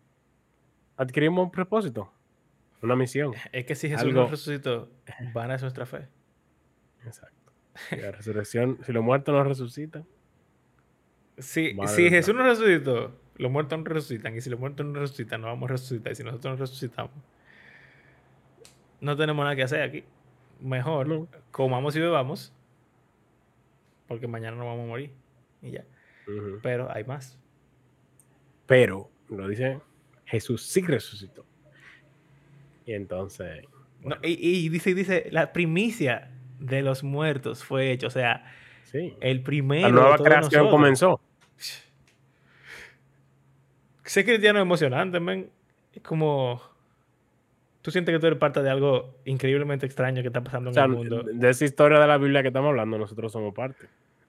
adquirimos 0.98 1.46
un 1.46 1.52
propósito, 1.52 2.12
una 2.82 2.96
misión. 2.96 3.34
Es 3.52 3.66
que 3.66 3.76
si 3.76 3.90
Jesús 3.90 4.04
Algo- 4.06 4.22
nos 4.22 4.32
resucitó, 4.32 4.90
van 5.34 5.52
a 5.52 5.56
es 5.56 5.62
nuestra 5.62 5.86
fe. 5.86 6.08
Exacto. 7.06 7.52
Y 7.92 7.96
la 7.98 8.12
resurrección, 8.12 8.78
si 8.84 8.92
los 8.94 9.04
muertos 9.04 9.34
no 9.34 9.44
resucitan, 9.44 10.06
Si, 11.38 11.74
si. 11.88 12.10
Jesús 12.10 12.36
nos 12.36 12.46
resucitó, 12.46 13.18
los 13.38 13.50
muertos 13.52 13.80
no 13.80 13.86
resucitan. 13.86 14.36
Y 14.36 14.42
si 14.42 14.50
los 14.50 14.60
muertos 14.60 14.86
no 14.86 15.00
resucitan, 15.00 15.40
no 15.42 15.48
vamos 15.48 15.70
a 15.70 15.74
resucitar. 15.74 16.12
Y 16.12 16.16
si 16.16 16.24
nosotros 16.24 16.54
no 16.54 16.58
resucitamos, 16.60 17.12
no 19.00 19.16
tenemos 19.16 19.44
nada 19.44 19.56
que 19.56 19.64
hacer 19.64 19.82
aquí. 19.82 20.04
Mejor 20.60 21.08
No. 21.08 21.28
comamos 21.52 21.96
y 21.96 22.00
bebamos, 22.02 22.54
porque 24.08 24.28
mañana 24.28 24.58
no 24.58 24.66
vamos 24.66 24.84
a 24.84 24.88
morir. 24.88 25.12
Y 25.62 25.72
ya. 25.72 25.86
Pero 26.62 26.92
hay 26.94 27.04
más. 27.06 27.38
pero 28.66 29.10
lo 29.30 29.48
dice 29.48 29.80
Jesús 30.26 30.64
sí 30.64 30.82
resucitó. 30.82 31.44
Y 32.90 32.94
entonces, 32.94 33.66
No, 34.04 34.16
y, 34.24 34.66
y 34.66 34.70
dice, 34.70 34.96
dice, 34.96 35.28
la 35.32 35.54
primicia 35.54 36.32
de 36.60 36.82
los 36.82 37.04
muertos 37.04 37.64
fue 37.64 37.92
hecho. 37.92 38.08
O 38.08 38.10
sea, 38.10 38.44
sí, 38.86 39.16
el 39.22 39.44
primero. 39.44 39.90
la 39.90 39.94
de 39.94 39.94
nueva 39.94 40.18
todos 40.18 40.28
creación 40.28 40.64
nosotros. 40.64 40.72
comenzó. 40.72 41.22
Ser 44.04 44.26
cristiano 44.26 44.58
es 44.58 44.64
emocionante, 44.64 45.20
men. 45.20 45.52
Es 45.94 46.02
como. 46.02 46.62
Tú 47.84 47.92
sientes 47.92 48.12
que 48.14 48.20
tú 48.20 48.26
eres 48.28 48.40
parte 48.40 48.64
de 48.64 48.70
algo 48.72 49.20
increíblemente 49.26 49.86
extraño 49.86 50.22
que 50.24 50.28
está 50.30 50.44
pasando 50.44 50.72
O 50.72 50.74
en 50.74 50.80
el 50.80 50.90
mundo. 50.90 51.24
de 51.24 51.34
de 51.34 51.50
esa 51.52 51.64
historia 51.66 52.00
de 52.00 52.08
la 52.08 52.18
Biblia 52.18 52.42
que 52.42 52.48
estamos 52.50 52.70
hablando, 52.70 52.98
nosotros 52.98 53.32
somos 53.32 53.54
parte. 53.54 53.86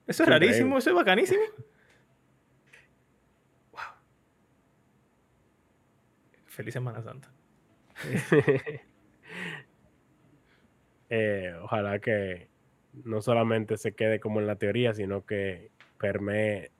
Eso 0.07 0.23
es 0.23 0.29
increíble. 0.29 0.47
rarísimo, 0.49 0.77
eso 0.79 0.91
es 0.91 0.97
bacanísimo. 0.97 1.41
Wow. 3.73 3.81
Feliz 6.47 6.75
Semana 6.75 7.03
Santa. 7.03 7.29
Eh, 11.13 11.53
ojalá 11.61 11.99
que 11.99 12.47
no 13.03 13.21
solamente 13.21 13.77
se 13.77 13.95
quede 13.95 14.21
como 14.21 14.39
en 14.39 14.47
la 14.47 14.55
teoría, 14.55 14.95
sino 14.95 15.27
que 15.27 15.73
permee 15.99 16.71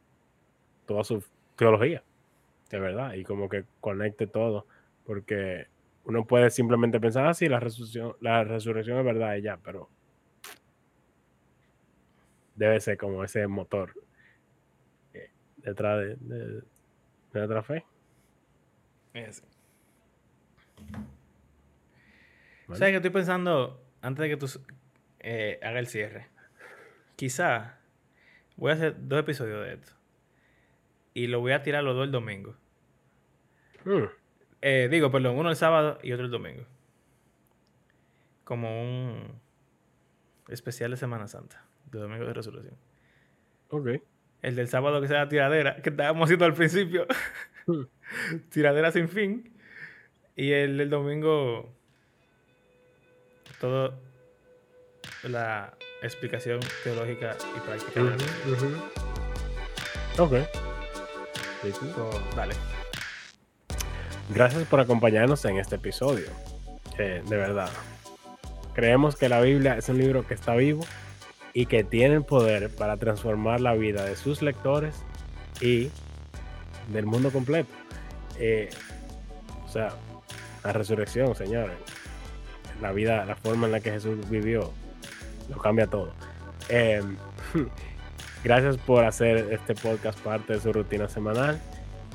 toda 0.87 1.03
su 1.03 1.25
teología, 1.57 2.05
de 2.71 2.79
verdad, 2.79 3.15
y 3.15 3.25
como 3.25 3.49
que 3.49 3.65
conecte 3.81 4.29
todo, 4.29 4.67
porque 5.05 5.67
uno 6.05 6.27
puede 6.27 6.51
simplemente 6.51 7.01
pensar, 7.01 7.27
ah, 7.27 7.35
sí, 7.35 7.49
la 7.49 7.59
resurrección, 7.59 8.15
la 8.21 8.45
resurrección 8.45 8.99
es 8.99 9.05
verdad 9.05 9.35
y 9.35 9.43
ya, 9.43 9.57
pero 9.57 9.89
debe 12.55 12.79
ser 12.79 12.97
como 12.97 13.25
ese 13.25 13.49
motor 13.49 13.95
detrás 15.57 15.99
de, 15.99 16.17
de, 16.17 16.63
de 17.33 17.43
otra 17.43 17.63
fe. 17.63 17.85
Es. 19.15 19.43
Vale. 20.93 22.79
¿Sabes 22.79 22.93
que 22.93 22.97
estoy 22.97 23.11
pensando, 23.11 23.83
antes 24.03 24.23
de 24.23 24.29
que 24.29 24.37
tú 24.37 24.47
eh, 25.21 25.59
haga 25.63 25.79
el 25.79 25.87
cierre? 25.87 26.29
Quizá 27.17 27.79
voy 28.57 28.71
a 28.71 28.75
hacer 28.75 28.97
dos 29.09 29.21
episodios 29.21 29.65
de 29.65 29.75
esto. 29.75 29.93
Y 31.15 31.27
lo 31.27 31.41
voy 31.41 31.53
a 31.53 31.63
tirar 31.63 31.83
los 31.83 31.95
dos 31.95 32.05
el 32.05 32.13
domingo. 32.13 32.55
Mm, 33.85 34.05
Eh, 34.63 34.89
digo, 34.91 35.11
perdón, 35.11 35.37
uno 35.39 35.51
el 35.51 35.57
sábado 35.57 35.99
y 36.03 36.13
otro 36.13 36.27
el 36.27 36.31
domingo. 36.31 36.65
Como 38.45 38.83
un 38.83 39.41
especial 40.49 40.91
de 40.91 40.97
Semana 40.97 41.27
Santa, 41.29 41.65
de 41.91 41.99
Domingo 41.99 42.27
de 42.27 42.35
Resurrección. 42.35 42.77
ok. 43.71 43.89
El 44.43 44.57
del 44.57 44.69
sábado 44.69 45.03
que 45.03 45.09
sea 45.09 45.19
la 45.19 45.29
tiradera, 45.29 45.77
que 45.83 45.91
estábamos 45.91 46.25
haciendo 46.25 46.47
al 46.47 46.55
principio. 46.55 47.07
Mm. 47.67 47.83
tiradera 48.51 48.91
sin 48.91 49.09
fin. 49.09 49.53
Y 50.41 50.55
el 50.55 50.79
del 50.79 50.89
domingo, 50.89 51.69
todo 53.61 53.93
la 55.25 55.75
explicación 56.01 56.61
teológica 56.83 57.37
y 57.55 57.61
práctica. 57.61 58.03
de 58.03 58.11
la. 58.11 58.79
Ok. 60.19 60.33
So, 61.95 62.23
dale. 62.35 62.55
Gracias 64.31 64.67
por 64.67 64.81
acompañarnos 64.81 65.45
en 65.45 65.59
este 65.59 65.77
episodio. 65.77 66.29
Eh, 66.99 67.23
de 67.29 67.37
verdad. 67.37 67.69
Creemos 68.73 69.17
que 69.17 69.29
la 69.29 69.43
Biblia 69.43 69.77
es 69.77 69.91
un 69.91 69.99
libro 69.99 70.27
que 70.27 70.33
está 70.33 70.55
vivo 70.55 70.87
y 71.53 71.67
que 71.67 71.85
tiene 71.85 72.15
el 72.15 72.25
poder 72.25 72.75
para 72.75 72.97
transformar 72.97 73.61
la 73.61 73.75
vida 73.75 74.07
de 74.07 74.17
sus 74.17 74.41
lectores 74.41 75.05
y 75.61 75.91
del 76.89 77.05
mundo 77.05 77.31
completo. 77.31 77.69
Eh, 78.39 78.71
o 79.67 79.69
sea, 79.69 79.91
la 80.65 80.73
resurrección, 80.73 81.35
señores. 81.35 81.77
La 82.81 82.93
vida, 82.93 83.25
la 83.25 83.37
forma 83.37 83.67
en 83.67 83.73
la 83.73 83.81
que 83.81 83.91
Jesús 83.91 84.29
vivió, 84.29 84.73
lo 85.49 85.59
cambia 85.59 85.87
todo. 85.87 86.13
Eh, 86.69 87.03
gracias 88.45 88.77
por 88.79 89.05
hacer 89.05 89.53
este 89.53 89.75
podcast 89.75 90.19
parte 90.21 90.55
de 90.55 90.61
su 90.61 90.73
rutina 90.73 91.09
semanal. 91.09 91.61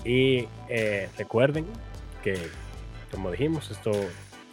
Y 0.03 0.47
eh, 0.69 1.09
recuerden 1.17 1.65
que, 2.23 2.37
como 3.11 3.31
dijimos, 3.31 3.71
esto 3.71 3.91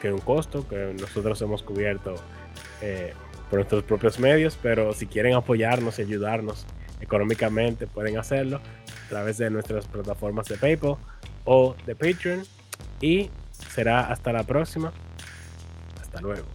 tiene 0.00 0.16
un 0.16 0.22
costo 0.22 0.66
que 0.66 0.94
nosotros 0.98 1.40
hemos 1.42 1.62
cubierto 1.62 2.14
eh, 2.80 3.12
por 3.48 3.58
nuestros 3.58 3.84
propios 3.84 4.18
medios, 4.18 4.58
pero 4.60 4.92
si 4.94 5.06
quieren 5.06 5.34
apoyarnos 5.34 5.98
y 5.98 6.02
ayudarnos 6.02 6.66
económicamente, 7.00 7.86
pueden 7.86 8.18
hacerlo 8.18 8.60
a 9.06 9.08
través 9.08 9.38
de 9.38 9.50
nuestras 9.50 9.86
plataformas 9.86 10.48
de 10.48 10.56
PayPal 10.56 10.96
o 11.44 11.74
de 11.86 11.94
Patreon. 11.94 12.44
Y 13.00 13.30
será 13.70 14.06
hasta 14.06 14.32
la 14.32 14.44
próxima. 14.44 14.92
Hasta 16.00 16.20
luego. 16.20 16.46